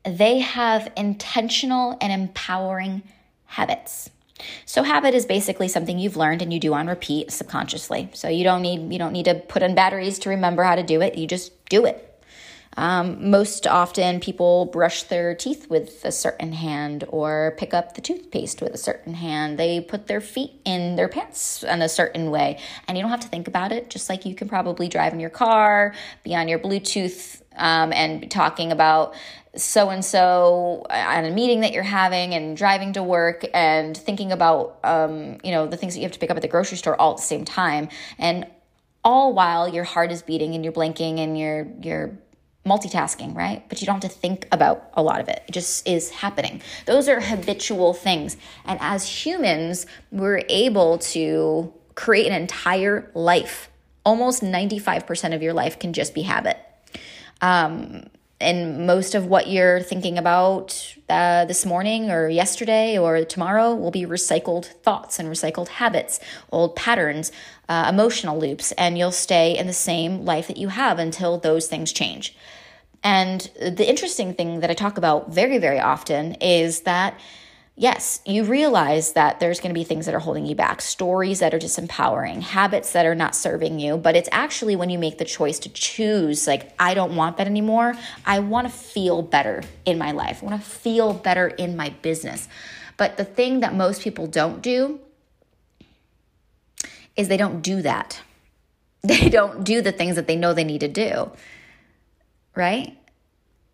they 0.03 0.39
have 0.39 0.91
intentional 0.95 1.97
and 1.99 2.13
empowering 2.13 3.03
habits. 3.45 4.09
So 4.65 4.83
habit 4.83 5.13
is 5.13 5.25
basically 5.25 5.67
something 5.67 5.99
you've 5.99 6.17
learned 6.17 6.41
and 6.41 6.53
you 6.53 6.59
do 6.59 6.73
on 6.73 6.87
repeat 6.87 7.31
subconsciously. 7.31 8.09
So 8.13 8.27
you 8.27 8.43
don't 8.43 8.61
need 8.61 8.91
you 8.91 8.99
don't 8.99 9.13
need 9.13 9.25
to 9.25 9.35
put 9.35 9.63
in 9.63 9.75
batteries 9.75 10.19
to 10.19 10.29
remember 10.29 10.63
how 10.63 10.75
to 10.75 10.83
do 10.83 11.01
it. 11.01 11.17
You 11.17 11.27
just 11.27 11.65
do 11.65 11.85
it. 11.85 12.05
Um, 12.77 13.29
most 13.29 13.67
often, 13.67 14.19
people 14.19 14.65
brush 14.65 15.03
their 15.03 15.35
teeth 15.35 15.69
with 15.69 16.05
a 16.05 16.11
certain 16.11 16.53
hand 16.53 17.03
or 17.09 17.55
pick 17.57 17.73
up 17.73 17.95
the 17.95 18.01
toothpaste 18.01 18.61
with 18.61 18.73
a 18.73 18.77
certain 18.77 19.15
hand. 19.15 19.57
They 19.57 19.81
put 19.81 20.07
their 20.07 20.21
feet 20.21 20.61
in 20.63 20.95
their 20.95 21.09
pants 21.09 21.63
in 21.63 21.81
a 21.81 21.89
certain 21.89 22.31
way. 22.31 22.59
And 22.87 22.97
you 22.97 23.01
don't 23.01 23.11
have 23.11 23.19
to 23.21 23.27
think 23.27 23.47
about 23.47 23.71
it, 23.71 23.89
just 23.89 24.07
like 24.07 24.25
you 24.25 24.35
can 24.35 24.47
probably 24.47 24.87
drive 24.87 25.13
in 25.13 25.19
your 25.19 25.29
car, 25.29 25.93
be 26.23 26.35
on 26.35 26.47
your 26.47 26.59
Bluetooth, 26.59 27.41
um, 27.57 27.91
and 27.91 28.31
talking 28.31 28.71
about 28.71 29.13
so 29.55 29.89
and 29.89 30.03
so 30.05 30.85
at 30.89 31.25
a 31.25 31.31
meeting 31.31 31.61
that 31.61 31.73
you're 31.73 31.83
having 31.83 32.33
and 32.33 32.55
driving 32.55 32.93
to 32.93 33.03
work 33.03 33.45
and 33.53 33.97
thinking 33.97 34.31
about 34.31 34.79
um, 34.83 35.37
you 35.43 35.51
know 35.51 35.67
the 35.67 35.77
things 35.77 35.93
that 35.93 35.99
you 35.99 36.05
have 36.05 36.11
to 36.11 36.19
pick 36.19 36.29
up 36.29 36.37
at 36.37 36.41
the 36.41 36.47
grocery 36.47 36.77
store 36.77 36.99
all 36.99 37.11
at 37.11 37.17
the 37.17 37.23
same 37.23 37.45
time. 37.45 37.89
And 38.17 38.47
all 39.03 39.33
while 39.33 39.67
your 39.67 39.85
heart 39.85 40.11
is 40.11 40.21
beating 40.21 40.55
and 40.55 40.63
you're 40.63 40.73
blinking 40.73 41.19
and 41.19 41.37
you're 41.37 41.67
you're 41.81 42.17
multitasking 42.65 43.35
right? 43.35 43.67
But 43.69 43.81
you 43.81 43.87
don't 43.87 44.03
have 44.03 44.11
to 44.11 44.17
think 44.17 44.47
about 44.51 44.89
a 44.93 45.01
lot 45.01 45.21
of 45.21 45.29
it. 45.29 45.43
It 45.47 45.51
just 45.53 45.87
is 45.87 46.09
happening. 46.11 46.61
Those 46.85 47.07
are 47.07 47.19
habitual 47.19 47.93
things. 47.93 48.37
And 48.65 48.77
as 48.81 49.25
humans 49.25 49.85
we're 50.11 50.43
able 50.47 50.99
to 50.99 51.73
create 51.99 52.27
an 52.27 52.33
entire 52.33 53.11
life. 53.13 53.69
Almost 54.05 54.41
95% 54.41 55.35
of 55.35 55.41
your 55.41 55.51
life 55.51 55.79
can 55.79 55.91
just 55.91 56.13
be 56.13 56.21
habit. 56.21 56.57
Um, 57.41 58.05
and 58.41 58.87
most 58.87 59.15
of 59.15 59.25
what 59.25 59.47
you're 59.47 59.81
thinking 59.81 60.17
about 60.17 60.95
uh, 61.09 61.45
this 61.45 61.65
morning 61.65 62.09
or 62.09 62.29
yesterday 62.29 62.97
or 62.97 63.25
tomorrow 63.25 63.75
will 63.75 63.91
be 63.91 64.05
recycled 64.05 64.65
thoughts 64.83 65.19
and 65.19 65.27
recycled 65.27 65.67
habits, 65.67 66.19
old 66.51 66.75
patterns, 66.75 67.31
uh, 67.67 67.87
emotional 67.89 68.39
loops, 68.39 68.71
and 68.73 68.97
you'll 68.97 69.11
stay 69.11 69.57
in 69.57 69.67
the 69.67 69.73
same 69.73 70.23
life 70.23 70.47
that 70.47 70.57
you 70.57 70.69
have 70.69 70.99
until 70.99 71.37
those 71.37 71.67
things 71.67 71.91
change. 71.91 72.35
And 73.03 73.49
the 73.59 73.87
interesting 73.87 74.33
thing 74.33 74.59
that 74.61 74.69
I 74.69 74.73
talk 74.73 74.97
about 74.97 75.31
very, 75.33 75.57
very 75.57 75.79
often 75.79 76.35
is 76.35 76.81
that 76.81 77.19
yes, 77.79 78.19
you 78.25 78.43
realize 78.43 79.13
that 79.13 79.39
there's 79.39 79.61
going 79.61 79.69
to 79.69 79.73
be 79.73 79.85
things 79.85 80.05
that 80.05 80.13
are 80.13 80.19
holding 80.19 80.45
you 80.45 80.53
back, 80.53 80.81
stories 80.81 81.39
that 81.39 81.53
are 81.53 81.59
disempowering, 81.59 82.41
habits 82.41 82.91
that 82.91 83.05
are 83.05 83.15
not 83.15 83.33
serving 83.33 83.79
you. 83.79 83.95
But 83.95 84.17
it's 84.17 84.27
actually 84.33 84.75
when 84.75 84.89
you 84.89 84.99
make 84.99 85.17
the 85.17 85.25
choice 85.25 85.57
to 85.59 85.69
choose, 85.69 86.45
like, 86.45 86.73
I 86.77 86.93
don't 86.93 87.15
want 87.15 87.37
that 87.37 87.47
anymore. 87.47 87.95
I 88.25 88.39
want 88.39 88.67
to 88.67 88.73
feel 88.73 89.21
better 89.21 89.63
in 89.85 89.97
my 89.97 90.11
life, 90.11 90.43
I 90.43 90.45
want 90.45 90.61
to 90.61 90.69
feel 90.69 91.13
better 91.13 91.47
in 91.47 91.75
my 91.77 91.89
business. 92.01 92.47
But 92.97 93.15
the 93.15 93.23
thing 93.23 93.61
that 93.61 93.73
most 93.73 94.01
people 94.01 94.27
don't 94.27 94.61
do 94.61 94.99
is 97.15 97.29
they 97.29 97.37
don't 97.37 97.61
do 97.61 97.81
that. 97.81 98.21
They 99.01 99.29
don't 99.29 99.63
do 99.63 99.81
the 99.81 99.93
things 99.93 100.17
that 100.17 100.27
they 100.27 100.35
know 100.35 100.53
they 100.53 100.65
need 100.65 100.81
to 100.81 100.89
do, 100.89 101.31
right? 102.53 102.97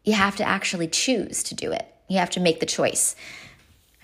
You 0.03 0.13
have 0.13 0.35
to 0.35 0.43
actually 0.47 0.88
choose 0.88 1.41
to 1.45 1.55
do 1.55 1.71
it. 1.71 1.91
You 2.07 2.19
have 2.19 2.29
to 2.31 2.39
make 2.39 2.59
the 2.59 2.67
choice. 2.67 3.15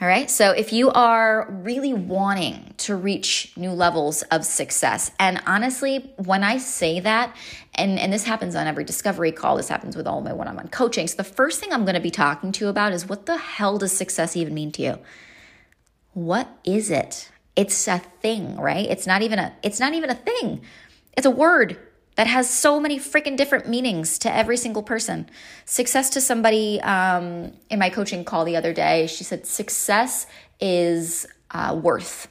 All 0.01 0.07
right. 0.07 0.31
So 0.31 0.49
if 0.49 0.73
you 0.73 0.89
are 0.89 1.45
really 1.61 1.93
wanting 1.93 2.73
to 2.77 2.95
reach 2.95 3.53
new 3.55 3.69
levels 3.69 4.23
of 4.23 4.43
success, 4.43 5.11
and 5.19 5.39
honestly, 5.45 6.11
when 6.17 6.43
I 6.43 6.57
say 6.57 6.99
that, 7.01 7.35
and, 7.75 7.99
and 7.99 8.11
this 8.11 8.23
happens 8.23 8.55
on 8.55 8.65
every 8.65 8.83
discovery 8.83 9.31
call, 9.31 9.57
this 9.57 9.69
happens 9.69 9.95
with 9.95 10.07
all 10.07 10.21
my 10.21 10.33
one 10.33 10.47
on 10.47 10.55
one 10.55 10.69
coaching. 10.69 11.07
So 11.07 11.17
the 11.17 11.23
first 11.23 11.59
thing 11.59 11.71
I'm 11.71 11.85
going 11.85 11.93
to 11.93 12.01
be 12.01 12.09
talking 12.09 12.51
to 12.51 12.65
you 12.65 12.69
about 12.69 12.93
is 12.93 13.07
what 13.07 13.27
the 13.27 13.37
hell 13.37 13.77
does 13.77 13.91
success 13.91 14.35
even 14.35 14.55
mean 14.55 14.71
to 14.71 14.81
you? 14.81 14.97
What 16.13 16.49
is 16.63 16.89
it? 16.89 17.29
It's 17.55 17.87
a 17.87 17.99
thing, 17.99 18.57
right? 18.57 18.89
It's 18.89 19.05
not 19.05 19.21
even 19.21 19.37
a 19.37 19.53
it's 19.61 19.79
not 19.79 19.93
even 19.93 20.09
a 20.09 20.15
thing. 20.15 20.61
It's 21.15 21.27
a 21.27 21.31
word 21.31 21.77
that 22.21 22.27
has 22.27 22.47
so 22.47 22.79
many 22.79 22.99
freaking 22.99 23.35
different 23.35 23.67
meanings 23.67 24.19
to 24.19 24.31
every 24.31 24.55
single 24.55 24.83
person. 24.83 25.27
Success 25.65 26.07
to 26.11 26.21
somebody 26.21 26.79
um, 26.81 27.51
in 27.71 27.79
my 27.79 27.89
coaching 27.89 28.23
call 28.23 28.45
the 28.45 28.55
other 28.55 28.73
day, 28.73 29.07
she 29.07 29.23
said, 29.23 29.47
success 29.47 30.27
is 30.59 31.25
uh, 31.49 31.75
worth. 31.81 32.27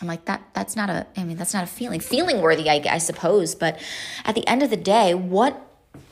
I'm 0.00 0.08
like 0.08 0.24
that. 0.24 0.42
That's 0.54 0.74
not 0.74 0.90
a. 0.90 1.06
I 1.16 1.22
mean, 1.22 1.36
that's 1.36 1.54
not 1.54 1.62
a 1.62 1.68
feeling. 1.68 2.00
Feeling 2.00 2.40
worthy, 2.40 2.68
I, 2.68 2.82
I 2.90 2.98
suppose. 2.98 3.54
But 3.54 3.80
at 4.24 4.34
the 4.34 4.44
end 4.48 4.64
of 4.64 4.70
the 4.70 4.76
day, 4.76 5.14
what 5.14 5.64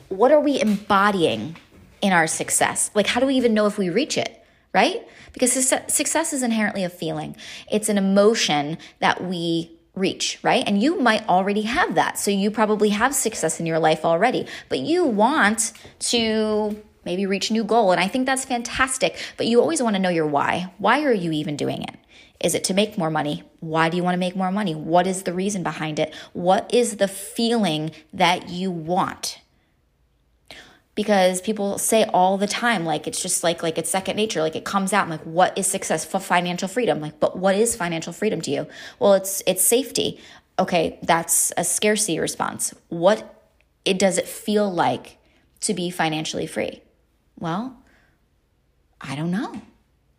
what 0.07 0.31
are 0.31 0.39
we 0.39 0.61
embodying 0.61 1.57
in 2.01 2.13
our 2.13 2.27
success? 2.27 2.91
Like, 2.95 3.07
how 3.07 3.19
do 3.19 3.25
we 3.25 3.35
even 3.35 3.53
know 3.53 3.65
if 3.65 3.77
we 3.77 3.89
reach 3.89 4.17
it? 4.17 4.41
Right? 4.71 5.05
Because 5.33 5.51
success 5.51 6.31
is 6.31 6.43
inherently 6.43 6.85
a 6.85 6.89
feeling. 6.89 7.35
It's 7.69 7.89
an 7.89 7.97
emotion 7.97 8.77
that 9.01 9.21
we 9.21 9.77
reach, 9.95 10.39
right? 10.41 10.63
And 10.65 10.81
you 10.81 10.99
might 10.99 11.27
already 11.27 11.63
have 11.63 11.95
that. 11.95 12.17
So 12.17 12.31
you 12.31 12.49
probably 12.49 12.89
have 12.89 13.13
success 13.13 13.59
in 13.59 13.65
your 13.65 13.79
life 13.79 14.03
already, 14.03 14.47
but 14.69 14.79
you 14.79 15.05
want 15.05 15.73
to 15.99 16.81
maybe 17.05 17.25
reach 17.25 17.49
a 17.49 17.53
new 17.53 17.63
goal. 17.63 17.91
And 17.91 18.01
I 18.01 18.07
think 18.07 18.25
that's 18.25 18.45
fantastic. 18.45 19.17
But 19.37 19.47
you 19.47 19.61
always 19.61 19.81
want 19.81 19.95
to 19.95 20.01
know 20.01 20.09
your 20.09 20.27
why. 20.27 20.71
Why 20.77 21.03
are 21.03 21.13
you 21.13 21.31
even 21.31 21.55
doing 21.55 21.83
it? 21.83 21.95
Is 22.39 22.55
it 22.55 22.63
to 22.65 22.73
make 22.73 22.97
more 22.97 23.09
money? 23.09 23.43
Why 23.59 23.89
do 23.89 23.95
you 23.95 24.03
want 24.03 24.15
to 24.15 24.19
make 24.19 24.35
more 24.35 24.51
money? 24.51 24.75
What 24.75 25.07
is 25.07 25.23
the 25.23 25.33
reason 25.33 25.63
behind 25.63 25.99
it? 25.99 26.13
What 26.33 26.73
is 26.73 26.97
the 26.97 27.07
feeling 27.07 27.91
that 28.11 28.49
you 28.49 28.71
want? 28.71 29.39
Because 30.95 31.41
people 31.41 31.79
say 31.79 32.03
all 32.05 32.37
the 32.37 32.47
time, 32.47 32.85
like 32.85 33.07
it's 33.07 33.21
just 33.21 33.43
like 33.43 33.63
like 33.63 33.77
it's 33.77 33.89
second 33.89 34.15
nature, 34.15 34.41
like 34.41 34.55
it 34.55 34.63
comes 34.63 34.93
out. 34.93 35.05
I'm 35.05 35.09
like, 35.09 35.23
what 35.23 35.57
is 35.57 35.65
success 35.65 36.05
for 36.05 36.19
financial 36.19 36.67
freedom? 36.67 36.99
Like, 37.01 37.19
but 37.19 37.37
what 37.37 37.55
is 37.55 37.75
financial 37.75 38.13
freedom 38.13 38.41
to 38.41 38.51
you? 38.51 38.67
Well, 38.99 39.13
it's 39.13 39.41
it's 39.47 39.63
safety. 39.63 40.19
Okay, 40.59 40.99
that's 41.01 41.51
a 41.57 41.63
scarcity 41.63 42.19
response. 42.19 42.75
What 42.89 43.43
it 43.85 43.97
does 43.97 44.19
it 44.19 44.27
feel 44.27 44.71
like 44.71 45.17
to 45.61 45.73
be 45.73 45.89
financially 45.89 46.45
free? 46.45 46.83
Well, 47.39 47.75
I 49.01 49.15
don't 49.15 49.31
know. 49.31 49.61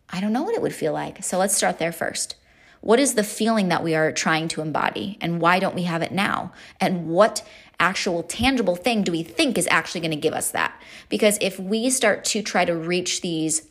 I 0.09 0.19
don't 0.21 0.33
know 0.33 0.43
what 0.43 0.55
it 0.55 0.61
would 0.61 0.75
feel 0.75 0.93
like. 0.93 1.23
So 1.23 1.37
let's 1.37 1.55
start 1.55 1.79
there 1.79 1.91
first. 1.91 2.35
What 2.81 2.99
is 2.99 3.15
the 3.15 3.23
feeling 3.23 3.69
that 3.69 3.83
we 3.83 3.95
are 3.95 4.11
trying 4.11 4.47
to 4.49 4.61
embody 4.61 5.17
and 5.19 5.41
why 5.41 5.57
don't 5.57 5.73
we 5.73 5.83
have 5.83 6.03
it 6.03 6.11
now? 6.11 6.51
And 6.79 7.07
what 7.07 7.43
actual 7.79 8.23
tangible 8.23 8.75
thing 8.75 9.03
do 9.03 9.11
we 9.11 9.23
think 9.23 9.57
is 9.57 9.67
actually 9.69 10.01
going 10.01 10.11
to 10.11 10.17
give 10.17 10.33
us 10.33 10.51
that? 10.51 10.79
Because 11.09 11.37
if 11.41 11.59
we 11.59 11.89
start 11.89 12.25
to 12.25 12.41
try 12.41 12.65
to 12.65 12.75
reach 12.75 13.21
these 13.21 13.67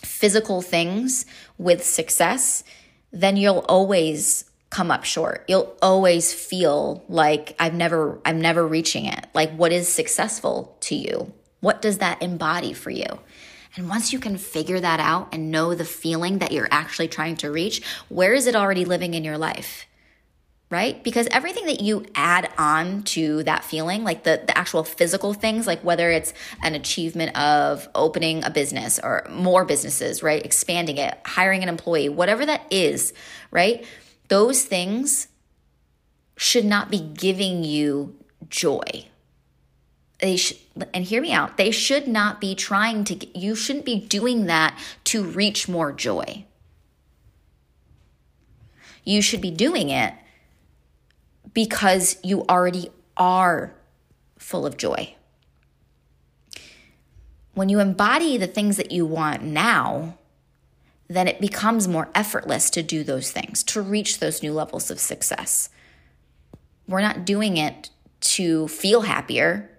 physical 0.00 0.62
things 0.62 1.26
with 1.58 1.84
success, 1.84 2.64
then 3.12 3.36
you'll 3.36 3.64
always 3.68 4.44
come 4.70 4.90
up 4.90 5.04
short. 5.04 5.44
You'll 5.48 5.76
always 5.80 6.32
feel 6.32 7.04
like 7.08 7.54
I've 7.58 7.74
never 7.74 8.20
I'm 8.24 8.40
never 8.40 8.66
reaching 8.66 9.06
it. 9.06 9.26
Like 9.32 9.52
what 9.52 9.72
is 9.72 9.88
successful 9.88 10.76
to 10.80 10.94
you? 10.94 11.32
What 11.60 11.80
does 11.80 11.98
that 11.98 12.22
embody 12.22 12.72
for 12.72 12.90
you? 12.90 13.06
And 13.76 13.88
once 13.88 14.12
you 14.12 14.18
can 14.18 14.38
figure 14.38 14.80
that 14.80 15.00
out 15.00 15.28
and 15.32 15.50
know 15.50 15.74
the 15.74 15.84
feeling 15.84 16.38
that 16.38 16.52
you're 16.52 16.68
actually 16.70 17.08
trying 17.08 17.36
to 17.36 17.50
reach, 17.50 17.82
where 18.08 18.32
is 18.32 18.46
it 18.46 18.56
already 18.56 18.84
living 18.84 19.14
in 19.14 19.24
your 19.24 19.38
life? 19.38 19.86
Right? 20.68 21.02
Because 21.04 21.28
everything 21.30 21.66
that 21.66 21.80
you 21.80 22.04
add 22.16 22.50
on 22.58 23.04
to 23.04 23.44
that 23.44 23.62
feeling, 23.62 24.02
like 24.02 24.24
the, 24.24 24.42
the 24.44 24.58
actual 24.58 24.82
physical 24.82 25.32
things, 25.32 25.64
like 25.64 25.84
whether 25.84 26.10
it's 26.10 26.34
an 26.60 26.74
achievement 26.74 27.38
of 27.38 27.88
opening 27.94 28.42
a 28.44 28.50
business 28.50 28.98
or 29.00 29.24
more 29.30 29.64
businesses, 29.64 30.24
right? 30.24 30.44
Expanding 30.44 30.96
it, 30.96 31.16
hiring 31.24 31.62
an 31.62 31.68
employee, 31.68 32.08
whatever 32.08 32.44
that 32.44 32.62
is, 32.68 33.12
right? 33.52 33.84
Those 34.26 34.64
things 34.64 35.28
should 36.36 36.64
not 36.64 36.90
be 36.90 36.98
giving 36.98 37.62
you 37.62 38.16
joy 38.48 39.06
they 40.18 40.36
should 40.36 40.56
and 40.94 41.04
hear 41.04 41.20
me 41.20 41.32
out 41.32 41.56
they 41.56 41.70
should 41.70 42.06
not 42.06 42.40
be 42.40 42.54
trying 42.54 43.04
to 43.04 43.38
you 43.38 43.54
shouldn't 43.54 43.84
be 43.84 44.00
doing 44.00 44.46
that 44.46 44.78
to 45.04 45.22
reach 45.22 45.68
more 45.68 45.92
joy 45.92 46.44
you 49.04 49.20
should 49.20 49.40
be 49.40 49.50
doing 49.50 49.90
it 49.90 50.14
because 51.56 52.18
you 52.22 52.44
already 52.50 52.90
are 53.16 53.74
full 54.38 54.66
of 54.66 54.76
joy 54.76 55.14
when 57.54 57.70
you 57.70 57.80
embody 57.80 58.36
the 58.36 58.46
things 58.46 58.76
that 58.76 58.92
you 58.92 59.06
want 59.06 59.42
now 59.42 60.18
then 61.08 61.26
it 61.26 61.40
becomes 61.40 61.88
more 61.88 62.10
effortless 62.14 62.68
to 62.68 62.82
do 62.82 63.02
those 63.02 63.30
things 63.30 63.62
to 63.62 63.80
reach 63.80 64.20
those 64.20 64.42
new 64.42 64.52
levels 64.52 64.90
of 64.90 65.00
success 65.00 65.70
we're 66.86 67.00
not 67.00 67.24
doing 67.24 67.56
it 67.56 67.88
to 68.20 68.68
feel 68.68 69.00
happier 69.00 69.70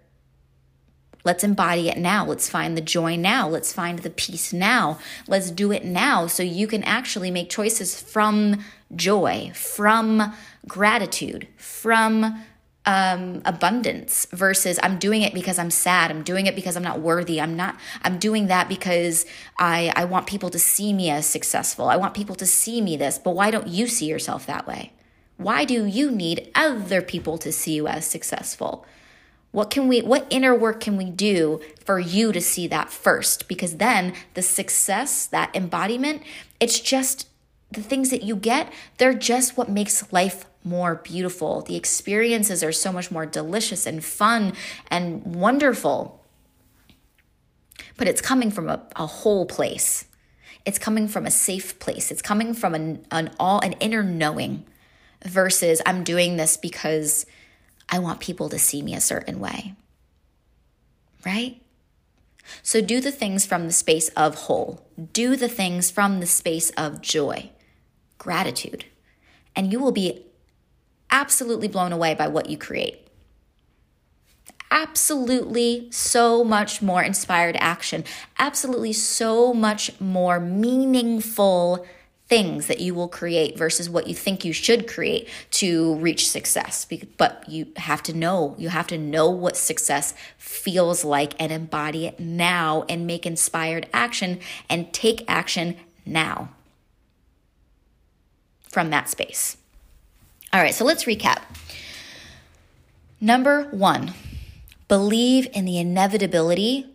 Let's 1.27 1.43
embody 1.43 1.89
it 1.89 1.97
now. 1.97 2.25
Let's 2.25 2.47
find 2.47 2.77
the 2.77 2.81
joy 2.81 3.17
now. 3.17 3.49
Let's 3.49 3.73
find 3.73 3.99
the 3.99 4.09
peace 4.09 4.53
now. 4.53 4.97
Let's 5.27 5.51
do 5.51 5.73
it 5.73 5.83
now 5.83 6.27
so 6.27 6.41
you 6.41 6.67
can 6.67 6.83
actually 6.85 7.31
make 7.31 7.49
choices 7.49 8.01
from 8.01 8.63
joy, 8.95 9.51
from 9.53 10.33
gratitude, 10.67 11.47
from 11.57 12.43
um, 12.87 13.41
abundance 13.43 14.27
versus 14.31 14.79
I'm 14.81 14.97
doing 14.97 15.21
it 15.21 15.33
because 15.33 15.59
I'm 15.59 15.69
sad. 15.69 16.09
I'm 16.09 16.23
doing 16.23 16.47
it 16.47 16.55
because 16.55 16.77
I'm 16.77 16.83
not 16.83 17.01
worthy. 17.01 17.41
I'm 17.41 17.57
not. 17.57 17.75
I'm 18.01 18.17
doing 18.17 18.47
that 18.47 18.69
because 18.69 19.25
I 19.59 19.91
I 19.95 20.05
want 20.05 20.25
people 20.25 20.49
to 20.49 20.57
see 20.57 20.93
me 20.93 21.09
as 21.09 21.25
successful. 21.25 21.89
I 21.89 21.97
want 21.97 22.13
people 22.13 22.35
to 22.35 22.45
see 22.45 22.81
me 22.81 22.95
this. 22.95 23.19
But 23.19 23.31
why 23.31 23.51
don't 23.51 23.67
you 23.67 23.87
see 23.87 24.05
yourself 24.05 24.45
that 24.45 24.65
way? 24.65 24.93
Why 25.35 25.65
do 25.65 25.85
you 25.85 26.09
need 26.09 26.49
other 26.55 27.01
people 27.01 27.37
to 27.39 27.51
see 27.51 27.73
you 27.73 27.87
as 27.87 28.07
successful? 28.07 28.85
What 29.51 29.69
can 29.69 29.89
we 29.89 30.01
what 30.01 30.25
inner 30.29 30.55
work 30.55 30.79
can 30.79 30.95
we 30.95 31.09
do 31.09 31.59
for 31.83 31.99
you 31.99 32.31
to 32.31 32.39
see 32.39 32.67
that 32.67 32.89
first? 32.89 33.49
Because 33.49 33.77
then 33.77 34.13
the 34.33 34.41
success, 34.41 35.25
that 35.27 35.53
embodiment, 35.53 36.21
it's 36.61 36.79
just 36.79 37.27
the 37.71 37.81
things 37.81 38.09
that 38.09 38.23
you 38.23 38.35
get, 38.35 38.71
they're 38.97 39.13
just 39.13 39.57
what 39.57 39.69
makes 39.69 40.11
life 40.13 40.45
more 40.63 40.95
beautiful. 40.95 41.61
The 41.61 41.75
experiences 41.75 42.63
are 42.63 42.71
so 42.71 42.91
much 42.91 43.11
more 43.11 43.25
delicious 43.25 43.85
and 43.85 44.03
fun 44.03 44.53
and 44.89 45.35
wonderful. 45.35 46.23
But 47.97 48.07
it's 48.07 48.21
coming 48.21 48.51
from 48.51 48.69
a, 48.69 48.81
a 48.95 49.05
whole 49.05 49.45
place. 49.45 50.05
It's 50.65 50.79
coming 50.79 51.07
from 51.07 51.25
a 51.25 51.31
safe 51.31 51.79
place. 51.79 52.11
It's 52.11 52.21
coming 52.21 52.53
from 52.53 52.75
an, 52.75 53.05
an 53.11 53.31
all 53.39 53.59
an 53.61 53.73
inner 53.73 54.03
knowing 54.03 54.65
versus 55.23 55.81
I'm 55.85 56.03
doing 56.03 56.37
this 56.37 56.57
because 56.57 57.25
I 57.89 57.99
want 57.99 58.19
people 58.19 58.49
to 58.49 58.59
see 58.59 58.81
me 58.81 58.93
a 58.93 59.01
certain 59.01 59.39
way. 59.39 59.73
Right? 61.25 61.61
So 62.61 62.81
do 62.81 63.01
the 63.01 63.11
things 63.11 63.45
from 63.45 63.67
the 63.67 63.73
space 63.73 64.09
of 64.09 64.35
whole. 64.35 64.85
Do 65.13 65.35
the 65.35 65.49
things 65.49 65.91
from 65.91 66.19
the 66.19 66.25
space 66.25 66.69
of 66.71 67.01
joy, 67.01 67.51
gratitude, 68.27 68.83
and 69.55 69.71
you 69.71 69.79
will 69.79 69.93
be 69.93 70.25
absolutely 71.09 71.69
blown 71.69 71.93
away 71.93 72.13
by 72.13 72.27
what 72.27 72.49
you 72.49 72.57
create. 72.57 73.07
Absolutely 74.69 75.87
so 75.91 76.43
much 76.43 76.81
more 76.81 77.01
inspired 77.01 77.55
action, 77.61 78.03
absolutely 78.37 78.91
so 78.91 79.53
much 79.53 79.97
more 80.01 80.41
meaningful 80.41 81.85
things 82.27 82.67
that 82.67 82.81
you 82.81 82.93
will 82.93 83.07
create 83.07 83.57
versus 83.57 83.89
what 83.89 84.07
you 84.07 84.13
think 84.13 84.43
you 84.43 84.51
should 84.51 84.89
create 84.89 85.29
to 85.49 85.95
reach 85.95 86.27
success. 86.27 86.85
But 87.15 87.47
you 87.47 87.67
have 87.77 88.03
to 88.03 88.13
know, 88.13 88.55
you 88.57 88.67
have 88.67 88.87
to 88.87 88.97
know 88.97 89.29
what 89.29 89.55
success 89.55 90.13
feels 90.37 91.05
like 91.05 91.33
and 91.39 91.49
embody 91.49 92.07
it 92.07 92.19
now 92.19 92.83
and 92.89 93.07
make 93.07 93.25
inspired 93.25 93.87
action 93.93 94.41
and 94.69 94.91
take 94.91 95.23
action 95.29 95.77
now 96.05 96.49
from 98.77 98.91
that 98.91 99.09
space. 99.09 99.57
All 100.53 100.61
right, 100.61 100.71
so 100.71 100.85
let's 100.85 101.05
recap. 101.05 101.41
Number 103.19 103.63
one, 103.71 104.13
believe 104.87 105.47
in 105.51 105.65
the 105.65 105.79
inevitability 105.79 106.85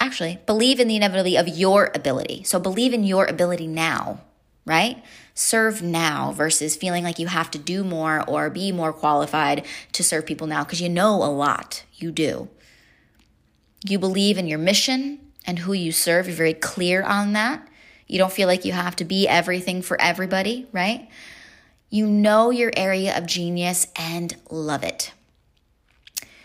actually 0.00 0.40
believe 0.44 0.80
in 0.80 0.88
the 0.88 0.96
inevitability 0.96 1.36
of 1.36 1.46
your 1.46 1.92
ability. 1.94 2.42
So 2.42 2.58
believe 2.58 2.92
in 2.92 3.04
your 3.04 3.26
ability 3.26 3.68
now, 3.68 4.22
right? 4.66 5.04
Serve 5.34 5.82
now 5.82 6.32
versus 6.32 6.74
feeling 6.74 7.04
like 7.04 7.20
you 7.20 7.28
have 7.28 7.48
to 7.52 7.58
do 7.58 7.84
more 7.84 8.24
or 8.28 8.50
be 8.50 8.72
more 8.72 8.92
qualified 8.92 9.64
to 9.92 10.02
serve 10.02 10.26
people 10.26 10.48
now 10.48 10.64
because 10.64 10.80
you 10.80 10.88
know 10.88 11.14
a 11.14 11.30
lot. 11.30 11.84
You 11.94 12.10
do. 12.10 12.48
You 13.86 14.00
believe 14.00 14.36
in 14.36 14.48
your 14.48 14.58
mission 14.58 15.20
and 15.46 15.60
who 15.60 15.74
you 15.74 15.92
serve. 15.92 16.26
You're 16.26 16.34
very 16.34 16.54
clear 16.54 17.04
on 17.04 17.34
that. 17.34 17.68
You 18.06 18.18
don't 18.18 18.32
feel 18.32 18.48
like 18.48 18.64
you 18.64 18.72
have 18.72 18.96
to 18.96 19.04
be 19.04 19.26
everything 19.26 19.82
for 19.82 20.00
everybody, 20.00 20.66
right? 20.72 21.08
You 21.90 22.06
know 22.06 22.50
your 22.50 22.72
area 22.76 23.16
of 23.16 23.26
genius 23.26 23.86
and 23.96 24.34
love 24.50 24.82
it. 24.82 25.12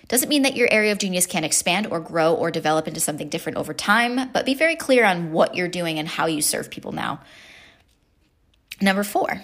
Doesn't 0.07 0.29
mean 0.29 0.41
that 0.41 0.55
your 0.55 0.67
area 0.71 0.91
of 0.91 0.97
genius 0.97 1.27
can't 1.27 1.45
expand 1.45 1.87
or 1.87 1.99
grow 1.99 2.33
or 2.33 2.49
develop 2.49 2.87
into 2.87 2.99
something 2.99 3.29
different 3.29 3.57
over 3.57 3.73
time, 3.73 4.31
but 4.31 4.45
be 4.45 4.55
very 4.55 4.75
clear 4.75 5.05
on 5.05 5.31
what 5.31 5.55
you're 5.55 5.67
doing 5.67 5.99
and 5.99 6.07
how 6.07 6.25
you 6.25 6.41
serve 6.41 6.71
people 6.71 6.91
now. 6.91 7.21
Number 8.81 9.03
four, 9.03 9.41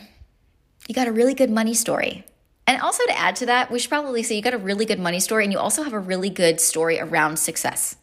you 0.87 0.95
got 0.95 1.07
a 1.07 1.11
really 1.11 1.35
good 1.35 1.51
money 1.51 1.75
story. 1.75 2.23
And 2.65 2.81
also 2.81 3.05
to 3.05 3.19
add 3.19 3.35
to 3.37 3.45
that, 3.45 3.69
we 3.69 3.77
should 3.77 3.89
probably 3.89 4.23
say 4.23 4.35
you 4.35 4.41
got 4.41 4.55
a 4.55 4.57
really 4.57 4.85
good 4.85 4.99
money 4.99 5.19
story 5.19 5.43
and 5.43 5.53
you 5.53 5.59
also 5.59 5.83
have 5.83 5.93
a 5.93 5.99
really 5.99 6.31
good 6.31 6.59
story 6.59 6.99
around 6.99 7.37
success, 7.37 7.97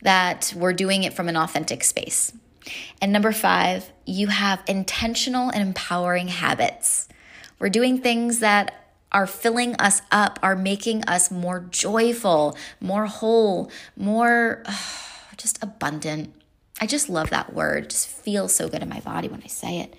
that 0.00 0.54
we're 0.56 0.72
doing 0.72 1.02
it 1.02 1.12
from 1.12 1.28
an 1.28 1.36
authentic 1.36 1.84
space. 1.84 2.32
And 3.00 3.12
number 3.12 3.32
five, 3.32 3.90
you 4.04 4.28
have 4.28 4.62
intentional 4.66 5.48
and 5.50 5.62
empowering 5.62 6.28
habits. 6.28 7.08
We're 7.58 7.70
doing 7.70 8.00
things 8.00 8.40
that 8.40 8.80
are 9.12 9.26
filling 9.26 9.74
us 9.76 10.02
up, 10.12 10.38
are 10.42 10.56
making 10.56 11.04
us 11.04 11.30
more 11.30 11.60
joyful, 11.70 12.56
more 12.80 13.06
whole, 13.06 13.70
more 13.96 14.62
just 15.36 15.62
abundant. 15.62 16.34
I 16.80 16.86
just 16.86 17.08
love 17.08 17.30
that 17.30 17.52
word. 17.52 17.84
It 17.84 17.90
just 17.90 18.08
feels 18.08 18.54
so 18.54 18.68
good 18.68 18.82
in 18.82 18.88
my 18.88 19.00
body 19.00 19.28
when 19.28 19.42
I 19.42 19.48
say 19.48 19.80
it. 19.80 19.94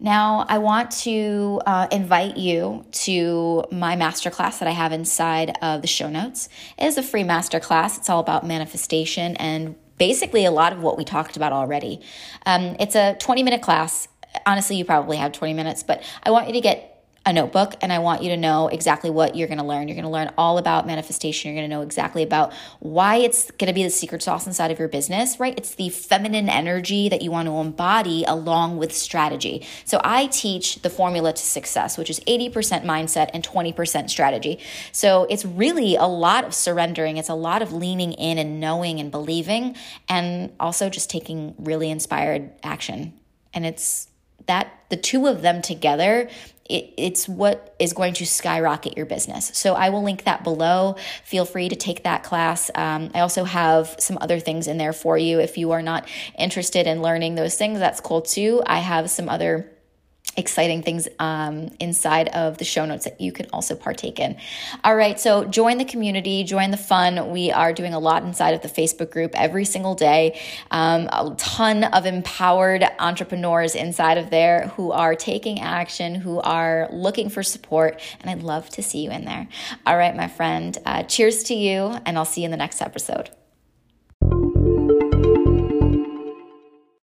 Now, 0.00 0.44
I 0.48 0.58
want 0.58 0.90
to 1.02 1.60
uh, 1.64 1.86
invite 1.92 2.36
you 2.36 2.84
to 2.90 3.64
my 3.70 3.96
masterclass 3.96 4.58
that 4.58 4.66
I 4.66 4.72
have 4.72 4.92
inside 4.92 5.56
of 5.62 5.82
the 5.82 5.86
show 5.86 6.10
notes. 6.10 6.48
It 6.76 6.86
is 6.86 6.98
a 6.98 7.02
free 7.02 7.22
masterclass. 7.22 7.96
It's 7.96 8.10
all 8.10 8.20
about 8.20 8.44
manifestation 8.44 9.36
and 9.36 9.76
basically 9.98 10.44
a 10.44 10.50
lot 10.50 10.72
of 10.72 10.82
what 10.82 10.96
we 10.96 11.04
talked 11.04 11.36
about 11.36 11.52
already. 11.52 12.00
Um, 12.46 12.76
it's 12.80 12.94
a 12.94 13.14
20 13.18 13.42
minute 13.42 13.62
class. 13.62 14.08
Honestly, 14.46 14.76
you 14.76 14.84
probably 14.84 15.16
have 15.16 15.32
20 15.32 15.54
minutes, 15.54 15.82
but 15.82 16.02
I 16.22 16.30
want 16.30 16.48
you 16.48 16.54
to 16.54 16.60
get 16.60 16.93
a 17.26 17.32
notebook 17.32 17.74
and 17.80 17.92
I 17.92 18.00
want 18.00 18.22
you 18.22 18.28
to 18.30 18.36
know 18.36 18.68
exactly 18.68 19.08
what 19.08 19.34
you're 19.34 19.48
going 19.48 19.58
to 19.58 19.64
learn. 19.64 19.88
You're 19.88 19.94
going 19.94 20.04
to 20.04 20.10
learn 20.10 20.30
all 20.36 20.58
about 20.58 20.86
manifestation. 20.86 21.48
You're 21.48 21.60
going 21.60 21.70
to 21.70 21.74
know 21.74 21.82
exactly 21.82 22.22
about 22.22 22.52
why 22.80 23.16
it's 23.16 23.50
going 23.52 23.68
to 23.68 23.72
be 23.72 23.82
the 23.82 23.90
secret 23.90 24.22
sauce 24.22 24.46
inside 24.46 24.70
of 24.70 24.78
your 24.78 24.88
business, 24.88 25.40
right? 25.40 25.54
It's 25.56 25.74
the 25.74 25.88
feminine 25.88 26.50
energy 26.50 27.08
that 27.08 27.22
you 27.22 27.30
want 27.30 27.48
to 27.48 27.54
embody 27.54 28.24
along 28.24 28.76
with 28.76 28.94
strategy. 28.94 29.66
So 29.86 30.00
I 30.04 30.26
teach 30.26 30.82
the 30.82 30.90
formula 30.90 31.32
to 31.32 31.42
success, 31.42 31.96
which 31.96 32.10
is 32.10 32.20
80% 32.20 32.84
mindset 32.84 33.30
and 33.32 33.42
20% 33.42 34.10
strategy. 34.10 34.58
So 34.92 35.26
it's 35.30 35.46
really 35.46 35.96
a 35.96 36.04
lot 36.04 36.44
of 36.44 36.54
surrendering. 36.54 37.16
It's 37.16 37.30
a 37.30 37.34
lot 37.34 37.62
of 37.62 37.72
leaning 37.72 38.12
in 38.12 38.36
and 38.36 38.60
knowing 38.60 39.00
and 39.00 39.10
believing 39.10 39.76
and 40.08 40.52
also 40.60 40.90
just 40.90 41.08
taking 41.08 41.54
really 41.58 41.90
inspired 41.90 42.50
action. 42.62 43.14
And 43.54 43.64
it's 43.64 44.08
that 44.46 44.68
the 44.90 44.96
two 44.96 45.26
of 45.26 45.42
them 45.42 45.62
together 45.62 46.28
it, 46.68 46.94
it's 46.96 47.28
what 47.28 47.74
is 47.78 47.92
going 47.92 48.14
to 48.14 48.26
skyrocket 48.26 48.96
your 48.96 49.06
business. 49.06 49.50
So 49.54 49.74
I 49.74 49.90
will 49.90 50.02
link 50.02 50.24
that 50.24 50.44
below. 50.44 50.96
Feel 51.24 51.44
free 51.44 51.68
to 51.68 51.76
take 51.76 52.04
that 52.04 52.22
class. 52.22 52.70
Um, 52.74 53.10
I 53.14 53.20
also 53.20 53.44
have 53.44 53.94
some 53.98 54.16
other 54.20 54.40
things 54.40 54.66
in 54.66 54.78
there 54.78 54.92
for 54.92 55.18
you. 55.18 55.40
If 55.40 55.58
you 55.58 55.72
are 55.72 55.82
not 55.82 56.08
interested 56.38 56.86
in 56.86 57.02
learning 57.02 57.34
those 57.34 57.56
things, 57.56 57.78
that's 57.78 58.00
cool 58.00 58.22
too. 58.22 58.62
I 58.66 58.78
have 58.78 59.10
some 59.10 59.28
other 59.28 59.70
exciting 60.36 60.82
things 60.82 61.08
um, 61.18 61.70
inside 61.80 62.28
of 62.28 62.58
the 62.58 62.64
show 62.64 62.84
notes 62.84 63.04
that 63.04 63.20
you 63.20 63.32
can 63.32 63.46
also 63.52 63.74
partake 63.74 64.18
in. 64.18 64.36
All 64.82 64.96
right, 64.96 65.18
so 65.18 65.44
join 65.44 65.78
the 65.78 65.84
community, 65.84 66.44
join 66.44 66.70
the 66.70 66.76
fun. 66.76 67.30
We 67.30 67.50
are 67.52 67.72
doing 67.72 67.94
a 67.94 67.98
lot 67.98 68.22
inside 68.22 68.54
of 68.54 68.62
the 68.62 68.68
Facebook 68.68 69.10
group 69.10 69.32
every 69.34 69.64
single 69.64 69.94
day. 69.94 70.40
Um, 70.70 71.08
a 71.12 71.34
ton 71.36 71.84
of 71.84 72.06
empowered 72.06 72.84
entrepreneurs 72.98 73.74
inside 73.74 74.18
of 74.18 74.30
there 74.30 74.68
who 74.76 74.92
are 74.92 75.14
taking 75.14 75.60
action, 75.60 76.14
who 76.14 76.40
are 76.40 76.88
looking 76.92 77.28
for 77.28 77.42
support, 77.42 78.00
and 78.20 78.30
I'd 78.30 78.42
love 78.42 78.68
to 78.70 78.82
see 78.82 79.04
you 79.04 79.10
in 79.10 79.24
there. 79.24 79.48
All 79.86 79.96
right, 79.96 80.14
my 80.14 80.28
friend, 80.28 80.76
uh, 80.84 81.02
cheers 81.04 81.44
to 81.44 81.54
you, 81.54 81.96
and 82.04 82.18
I'll 82.18 82.24
see 82.24 82.42
you 82.42 82.46
in 82.46 82.50
the 82.50 82.56
next 82.56 82.82
episode. 82.82 83.30